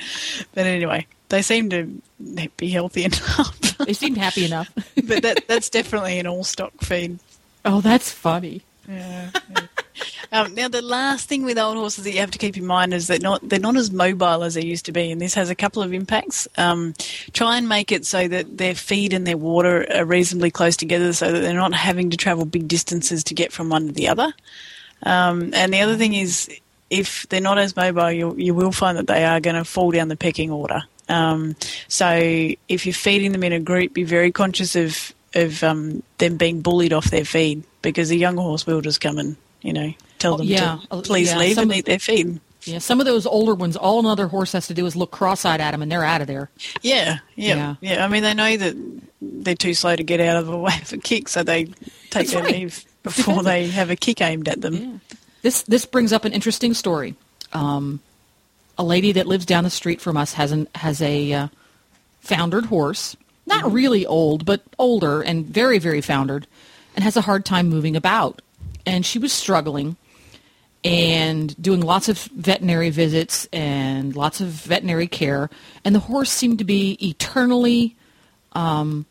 But 0.54 0.66
anyway, 0.66 1.08
they 1.30 1.42
seem 1.42 1.70
to 1.72 2.02
be 2.58 2.70
healthy 2.70 3.04
enough. 3.06 3.78
they 3.78 3.94
seem 3.94 4.16
happy 4.16 4.46
enough. 4.46 4.72
but 5.04 5.24
that 5.24 5.48
that's 5.48 5.70
definitely 5.70 6.20
an 6.20 6.28
all 6.28 6.44
stock 6.44 6.74
feed. 6.82 7.20
Oh, 7.66 7.82
that's 7.82 8.12
funny. 8.12 8.62
Yeah. 8.88 9.30
yeah. 9.50 9.68
Um, 10.32 10.56
now, 10.56 10.68
the 10.68 10.82
last 10.82 11.30
thing 11.30 11.44
with 11.44 11.60
old 11.60 11.78
horses 11.78 12.06
that 12.06 12.12
you 12.12 12.20
have 12.20 12.32
to 12.32 12.40
keep 12.40 12.58
in 12.58 12.66
mind 12.66 12.92
is 12.92 13.06
that 13.06 13.22
not 13.22 13.48
they're 13.48 13.60
not 13.60 13.76
as 13.76 13.92
mobile 13.92 14.44
as 14.44 14.56
they 14.56 14.66
used 14.66 14.86
to 14.86 14.92
be, 14.92 15.12
and 15.12 15.22
this 15.22 15.36
has 15.36 15.52
a 15.52 15.56
couple 15.56 15.84
of 15.84 15.94
impacts. 15.94 16.48
Um, 16.58 16.96
try 17.34 17.58
and 17.58 17.70
make 17.70 17.92
it 17.92 18.04
so 18.04 18.28
that 18.28 18.58
their 18.58 18.74
feed 18.74 19.14
and 19.14 19.28
their 19.28 19.38
water 19.38 19.86
are 19.94 20.06
reasonably 20.06 20.50
close 20.50 20.76
together, 20.76 21.14
so 21.14 21.32
that 21.32 21.40
they're 21.42 21.54
not 21.54 21.76
having 21.76 22.10
to 22.10 22.18
travel 22.18 22.46
big 22.46 22.68
distances 22.68 23.24
to 23.26 23.36
get 23.36 23.52
from 23.52 23.70
one 23.70 23.88
to 23.88 23.94
the 23.94 24.08
other. 24.08 24.34
Um, 25.04 25.54
and 25.54 25.72
the 25.72 25.82
other 25.82 25.98
thing 25.98 26.16
is, 26.16 26.50
if 26.90 27.28
they're 27.30 27.40
not 27.40 27.60
as 27.60 27.76
mobile, 27.76 28.12
you 28.12 28.36
you 28.36 28.56
will 28.56 28.72
find 28.72 28.98
that 28.98 29.08
they 29.08 29.26
are 29.26 29.40
going 29.40 29.56
to 29.56 29.66
fall 29.66 29.92
down 29.92 30.08
the 30.08 30.18
pecking 30.18 30.50
order. 30.50 30.82
Um, 31.10 31.56
so 31.90 32.10
if 32.70 32.88
you're 32.88 32.94
feeding 32.94 33.34
them 33.34 33.44
in 33.44 33.54
a 33.54 33.60
group, 33.60 33.94
be 33.94 34.04
very 34.04 34.32
conscious 34.32 34.76
of 34.76 35.14
of 35.36 35.64
um, 35.64 36.02
them 36.18 36.38
being 36.38 36.62
bullied 36.62 36.94
off 36.94 37.12
their 37.12 37.26
feed 37.26 37.64
because 37.82 38.12
a 38.12 38.16
young 38.16 38.38
horse 38.38 38.66
will 38.66 38.82
just 38.82 39.02
come 39.02 39.18
and 39.18 39.36
you 39.64 39.74
know 39.74 39.92
tell 40.20 40.38
them 40.38 40.46
yeah. 40.46 40.78
to 40.92 41.02
please 41.02 41.32
yeah. 41.32 41.38
leave 41.40 41.58
and 41.58 41.74
eat 41.74 41.86
their 41.86 41.98
feed. 41.98 42.40
Yeah, 42.66 42.78
some 42.78 43.02
of 43.02 43.06
those 43.06 43.26
older 43.26 43.56
ones, 43.56 43.76
all 43.76 44.00
another 44.00 44.28
horse 44.28 44.54
has 44.54 44.68
to 44.68 44.74
do 44.74 44.86
is 44.86 44.96
look 44.96 45.12
cross-eyed 45.12 45.60
at 45.60 45.72
them, 45.72 45.82
and 45.82 45.92
they're 45.92 46.06
out 46.06 46.22
of 46.22 46.28
there. 46.28 46.50
Yeah, 46.82 47.18
yeah, 47.36 47.56
yeah. 47.56 47.76
yeah. 47.82 48.06
I 48.06 48.08
mean, 48.08 48.24
they 48.24 48.34
know 48.34 48.56
that 48.56 49.02
they're 49.22 49.56
too 49.56 49.74
slow 49.74 49.96
to 49.96 50.04
get 50.04 50.22
out 50.22 50.38
of 50.38 50.46
the 50.46 50.58
way 50.58 50.72
of 50.82 50.94
a 50.94 50.98
kick, 50.98 51.28
so 51.28 51.44
they 51.44 51.66
take 51.66 51.74
That's 52.12 52.32
their 52.32 52.44
right. 52.44 52.54
leave 52.54 52.86
before 53.04 53.44
they 53.44 53.68
have 53.68 53.90
a 53.90 53.98
kick 53.98 54.22
aimed 54.22 54.48
at 54.48 54.62
them. 54.62 54.74
Yeah. 54.76 55.16
This 55.42 55.64
this 55.64 55.86
brings 55.86 56.14
up 56.14 56.24
an 56.24 56.32
interesting 56.32 56.74
story. 56.74 57.16
Um, 57.52 58.00
a 58.78 58.84
lady 58.84 59.12
that 59.12 59.28
lives 59.28 59.46
down 59.46 59.66
the 59.66 59.70
street 59.70 60.00
from 60.00 60.16
us 60.16 60.32
has 60.34 60.54
an 60.54 60.70
has 60.76 61.02
a 61.02 61.34
uh, 61.34 61.48
foundered 62.22 62.68
horse, 62.68 63.18
not 63.46 63.66
Mm-hmm. 63.66 63.76
really 63.76 64.06
old, 64.06 64.46
but 64.46 64.62
older 64.80 65.22
and 65.22 65.46
very 65.46 65.80
very 65.80 66.00
foundered, 66.00 66.48
and 66.96 67.04
has 67.04 67.18
a 67.18 67.22
hard 67.22 67.44
time 67.44 67.68
moving 67.68 67.98
about. 67.98 68.42
And 68.86 69.06
she 69.06 69.20
was 69.20 69.32
struggling 69.32 69.96
and 70.84 71.62
doing 71.62 71.82
lots 71.82 72.10
of 72.10 72.18
veterinary 72.20 72.90
visits 72.90 73.48
and 73.54 74.16
lots 74.16 74.42
of 74.42 74.48
veterinary 74.48 75.08
care, 75.08 75.50
and 75.86 75.96
the 75.96 76.00
horse 76.00 76.30
seemed 76.30 76.60
to 76.60 76.66
be 76.66 76.98
eternally 77.02 77.96
um, 78.52 79.06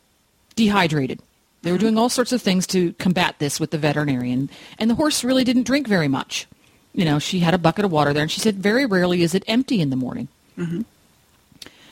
dehydrated. 0.55 1.21
They 1.63 1.73
were 1.73 1.79
doing 1.79 1.97
all 1.97 2.09
sorts 2.09 2.33
of 2.33 2.43
things 2.43 2.67
to 2.69 2.93
combat 2.95 3.37
this 3.39 3.59
with 3.59 3.71
the 3.71 3.79
veterinarian, 3.79 4.51
and 4.79 4.91
the 4.91 4.95
horse 4.95 5.25
really 5.25 5.45
didn't 5.45 5.63
drink 5.63 5.89
very 5.89 6.09
much. 6.09 6.47
You 6.93 7.07
know, 7.07 7.19
she 7.19 7.39
had 7.39 7.55
a 7.55 7.59
bucket 7.59 7.85
of 7.87 7.93
water 7.93 8.13
there, 8.13 8.23
and 8.23 8.31
she 8.31 8.41
said 8.41 8.57
very 8.57 8.85
rarely 8.85 9.23
is 9.23 9.35
it 9.35 9.45
empty 9.47 9.81
in 9.81 9.89
the 9.89 9.97
morning. 9.97 10.29
Mm-hmm. 10.59 10.83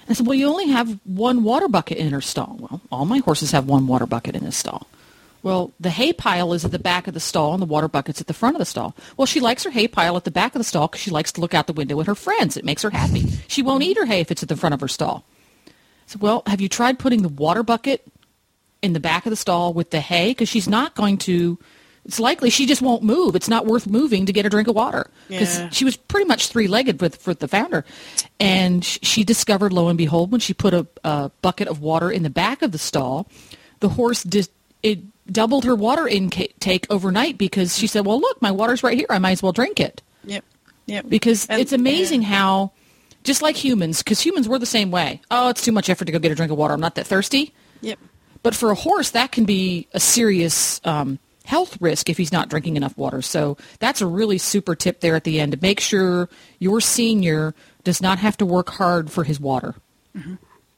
I 0.08 0.12
said, 0.12 0.26
well, 0.26 0.34
you 0.34 0.48
only 0.48 0.66
have 0.66 0.98
one 1.04 1.44
water 1.44 1.68
bucket 1.68 1.96
in 1.96 2.10
her 2.10 2.20
stall. 2.20 2.56
Well, 2.58 2.80
all 2.90 3.06
my 3.06 3.18
horses 3.18 3.52
have 3.52 3.66
one 3.66 3.86
water 3.86 4.06
bucket 4.06 4.34
in 4.34 4.44
this 4.44 4.56
stall. 4.56 4.88
Well, 5.42 5.72
the 5.81 5.90
hay 5.90 6.12
pile 6.12 6.53
is 6.53 6.64
at 6.64 6.70
the 6.70 6.79
back 6.79 7.07
of 7.09 7.14
the 7.14 7.20
stall 7.20 7.53
and 7.55 7.62
the 7.62 7.66
water 7.66 7.88
bucket's 7.88 8.20
at 8.20 8.26
the 8.26 8.35
front 8.35 8.57
of 8.57 8.59
the 8.59 8.66
stall. 8.66 8.94
Well, 9.16 9.26
she 9.26 9.40
likes 9.40 9.64
her 9.64 9.70
hay 9.70 9.88
pile 9.88 10.16
at 10.16 10.24
the 10.24 10.31
back 10.31 10.55
of 10.55 10.61
the 10.61 10.64
stall 10.64 10.87
because 10.88 11.00
she 11.00 11.11
likes 11.11 11.33
to 11.33 11.40
look 11.40 11.55
out 11.55 11.66
the 11.66 11.72
window 11.72 11.98
at 12.00 12.07
her 12.07 12.14
friends. 12.14 12.57
It 12.57 12.64
makes 12.64 12.83
her 12.83 12.90
happy. 12.90 13.26
She 13.48 13.62
won't 13.62 13.83
eat 13.83 13.96
her 13.96 14.05
hay 14.07 14.20
if 14.20 14.31
it's 14.31 14.42
at 14.42 14.48
the 14.50 14.57
front 14.57 14.74
of 14.74 14.81
her 14.81 14.88
stall. 14.88 15.24
So, 16.07 16.18
well, 16.20 16.42
have 16.46 16.61
you 16.61 16.68
tried 16.68 16.98
putting 16.98 17.22
the 17.22 17.29
water 17.29 17.62
bucket 17.62 18.07
in 18.83 18.92
the 18.92 19.00
back 19.00 19.24
of 19.26 19.31
the 19.31 19.37
stall 19.37 19.72
with 19.72 19.90
the 19.90 20.00
hay? 20.00 20.33
Because 20.33 20.48
she's 20.48 20.68
not 20.68 20.94
going 20.94 21.16
to, 21.18 21.57
it's 22.05 22.18
likely 22.20 22.50
she 22.50 22.66
just 22.66 22.83
won't 22.83 23.03
move. 23.03 23.35
It's 23.37 23.48
not 23.48 23.64
worth 23.64 23.87
moving 23.87 24.26
to 24.26 24.33
get 24.33 24.44
a 24.44 24.50
drink 24.50 24.68
of 24.68 24.74
water. 24.74 25.09
because 25.29 25.59
Yeah. 25.59 25.68
she 25.70 25.85
was 25.85 25.96
pretty 25.96 26.26
much 26.26 26.48
three 26.48 26.66
legged 26.66 27.00
with 27.00 27.26
with 27.26 27.38
the 27.38 27.48
founder, 27.48 27.85
and 28.38 28.85
she 28.85 29.22
discovered, 29.24 29.72
lo 29.72 29.88
and 29.88 29.96
behold, 29.96 30.33
when 30.33 30.40
she 30.40 30.53
put 30.53 30.74
a, 30.74 30.87
a 31.05 31.31
bucket 31.42 31.68
of 31.68 31.81
water 31.81 32.11
in 32.11 32.24
the 32.24 32.31
back 32.31 32.61
of 32.62 32.72
the 32.72 32.79
stall, 32.79 33.26
the 33.81 33.90
horse 33.90 34.22
dis- 34.24 34.50
it 34.83 34.98
doubled 35.30 35.64
her 35.64 35.74
water 35.74 36.06
intake 36.08 36.86
overnight 36.90 37.38
because 37.38 37.76
she 37.76 37.86
said, 37.86 38.04
"Well, 38.06 38.20
look, 38.20 38.40
my 38.42 38.50
water's 38.50 38.82
right 38.82 38.96
here. 38.96 39.06
I 39.10 39.18
might 39.18 39.32
as 39.32 39.42
well 39.42 39.52
drink 39.52 39.80
it." 39.80 40.02
Yep. 40.24 40.44
Yep. 40.86 41.04
because 41.08 41.46
And- 41.46 41.60
it's 41.60 41.72
amazing 41.72 42.22
how 42.22 42.72
just 43.22 43.42
like 43.42 43.54
humans 43.56 44.02
because 44.02 44.20
humans 44.20 44.48
were 44.48 44.58
the 44.58 44.66
same 44.66 44.90
way 44.90 45.20
oh 45.30 45.50
it's 45.50 45.62
too 45.62 45.72
much 45.72 45.88
effort 45.90 46.06
to 46.06 46.12
go 46.12 46.18
get 46.18 46.32
a 46.32 46.34
drink 46.34 46.50
of 46.50 46.56
water 46.58 46.72
i'm 46.74 46.80
not 46.80 46.94
that 46.96 47.06
thirsty 47.06 47.52
Yep. 47.82 47.98
but 48.42 48.54
for 48.54 48.70
a 48.70 48.74
horse 48.74 49.10
that 49.10 49.30
can 49.30 49.44
be 49.44 49.86
a 49.92 50.00
serious 50.00 50.80
um, 50.84 51.18
health 51.44 51.76
risk 51.80 52.08
if 52.10 52.16
he's 52.16 52.32
not 52.32 52.48
drinking 52.48 52.76
enough 52.76 52.96
water 52.98 53.20
so 53.22 53.56
that's 53.78 54.00
a 54.00 54.06
really 54.06 54.38
super 54.38 54.74
tip 54.74 55.00
there 55.00 55.14
at 55.14 55.24
the 55.24 55.38
end 55.38 55.52
to 55.52 55.58
make 55.60 55.80
sure 55.80 56.28
your 56.58 56.80
senior 56.80 57.54
does 57.84 58.00
not 58.02 58.18
have 58.18 58.36
to 58.38 58.46
work 58.46 58.70
hard 58.70 59.10
for 59.12 59.22
his 59.24 59.38
water 59.38 59.74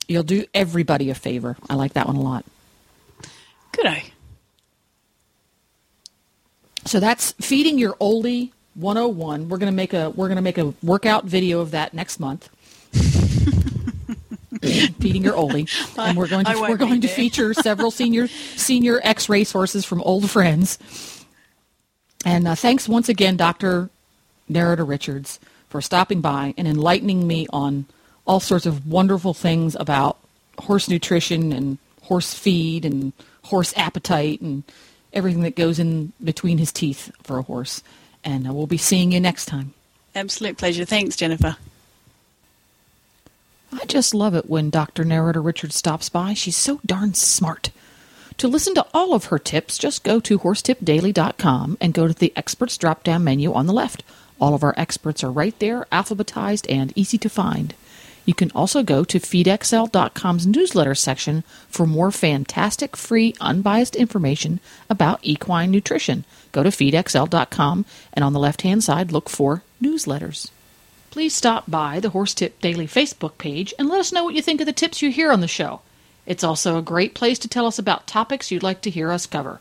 you'll 0.09 0.23
do 0.25 0.45
everybody 0.53 1.11
a 1.11 1.15
favor 1.15 1.57
i 1.71 1.75
like 1.75 1.93
that 1.95 2.07
one 2.07 2.17
a 2.17 2.21
lot 2.21 2.45
Good 3.73 3.87
eye. 3.87 4.05
So 6.85 7.01
that's 7.01 7.33
feeding 7.33 7.79
your 7.79 7.95
oldie 7.95 8.53
101. 8.75 9.49
We're 9.49 9.59
gonna 9.59 9.73
make 9.73 9.93
a 9.93 10.11
we're 10.11 10.29
gonna 10.29 10.43
make 10.43 10.59
a 10.59 10.75
workout 10.83 11.25
video 11.25 11.61
of 11.61 11.73
that 11.73 11.95
next 11.95 12.21
month. 12.21 12.49
feeding 14.63 15.25
your 15.25 15.35
oldie, 15.35 15.69
and 15.99 16.17
we're 16.17 16.29
going 16.29 16.45
to 16.45 16.61
we're 16.61 16.77
going 16.77 17.01
to 17.01 17.09
feature 17.09 17.53
several 17.53 17.91
senior 17.91 18.29
senior 18.57 19.01
ex 19.03 19.29
racehorses 19.29 19.85
from 19.85 20.01
old 20.03 20.31
friends. 20.31 20.79
And 22.25 22.47
uh, 22.47 22.55
thanks 22.55 22.89
once 22.89 23.09
again, 23.09 23.37
Doctor 23.37 23.91
Nerida 24.51 24.87
Richards, 24.87 25.41
for 25.69 25.81
stopping 25.81 26.21
by 26.21 26.55
and 26.57 26.69
enlightening 26.69 27.27
me 27.27 27.47
on 27.53 27.87
all 28.27 28.39
sorts 28.39 28.67
of 28.67 28.87
wonderful 28.87 29.35
things 29.35 29.77
about 29.81 30.19
horse 30.59 30.89
nutrition 30.89 31.53
and 31.53 31.79
horse 32.03 32.35
feed 32.35 32.85
and 32.85 33.13
horse 33.45 33.75
appetite 33.77 34.41
and 34.41 34.63
everything 35.13 35.43
that 35.43 35.57
goes 35.57 35.79
in 35.79 36.13
between 36.23 36.59
his 36.59 36.73
teeth 36.73 37.11
for 37.23 37.39
a 37.39 37.43
horse. 37.43 37.83
And 38.25 38.49
uh, 38.49 38.53
we'll 38.53 38.67
be 38.67 38.77
seeing 38.79 39.13
you 39.13 39.21
next 39.21 39.47
time. 39.47 39.75
Absolute 40.15 40.59
pleasure. 40.59 40.85
Thanks, 40.85 41.17
Jennifer. 41.17 41.57
I 43.73 43.85
just 43.87 44.15
love 44.15 44.35
it 44.35 44.51
when 44.51 44.71
Dr. 44.71 45.05
Nerida 45.05 45.45
Richard 45.45 45.73
stops 45.73 46.09
by. 46.09 46.35
She's 46.35 46.57
so 46.57 46.81
darn 46.85 47.15
smart. 47.15 47.71
To 48.39 48.49
listen 48.49 48.75
to 48.75 48.87
all 48.93 49.15
of 49.15 49.27
her 49.27 49.39
tips, 49.39 49.79
just 49.79 50.05
go 50.05 50.21
to 50.21 50.39
horsetipdaily.com 50.39 51.79
and 51.81 51.95
go 51.95 52.07
to 52.07 52.15
the 52.15 52.33
experts 52.37 52.77
drop 52.77 53.03
down 53.05 53.25
menu 53.25 53.53
on 53.53 53.67
the 53.67 53.73
left. 53.73 54.03
All 54.41 54.55
of 54.55 54.63
our 54.63 54.75
experts 54.77 55.23
are 55.23 55.31
right 55.31 55.59
there, 55.59 55.87
alphabetized 55.93 56.71
and 56.71 56.93
easy 56.97 57.19
to 57.19 57.29
find. 57.29 57.75
You 58.25 58.35
can 58.35 58.51
also 58.53 58.83
go 58.83 59.05
to 59.05 59.19
feedxl.com's 59.19 60.47
newsletter 60.47 60.95
section 60.95 61.43
for 61.69 61.87
more 61.87 62.11
fantastic, 62.11 62.97
free, 62.97 63.35
unbiased 63.41 63.97
information 63.97 64.61
about 64.89 65.21
equine 65.23 65.71
nutrition. 65.71 66.25
Go 66.53 66.63
to 66.63 66.69
feedxl.com 66.69 67.85
and 68.13 68.25
on 68.25 68.33
the 68.33 68.39
left 68.39 68.63
hand 68.63 68.85
side, 68.85 69.11
look 69.11 69.29
for 69.29 69.63
newsletters. 69.83 70.51
Please 71.11 71.35
stop 71.35 71.71
by 71.71 72.01
the 72.01 72.11
Horse 72.11 72.33
Tip 72.33 72.61
Daily 72.61 72.87
Facebook 72.87 73.37
page 73.39 73.75
and 73.79 73.89
let 73.89 74.01
us 74.01 74.13
know 74.13 74.25
what 74.25 74.35
you 74.35 74.43
think 74.43 74.61
of 74.61 74.67
the 74.67 74.73
tips 74.73 75.03
you 75.03 75.11
hear 75.11 75.33
on 75.33 75.41
the 75.41 75.49
show. 75.49 75.81
It's 76.25 76.45
also 76.45 76.79
a 76.79 76.83
great 76.83 77.15
place 77.15 77.39
to 77.41 77.49
tell 77.49 77.67
us 77.67 77.79
about 77.79 78.07
topics 78.07 78.51
you'd 78.51 78.63
like 78.63 78.81
to 78.83 78.91
hear 78.91 79.11
us 79.11 79.27
cover. 79.27 79.61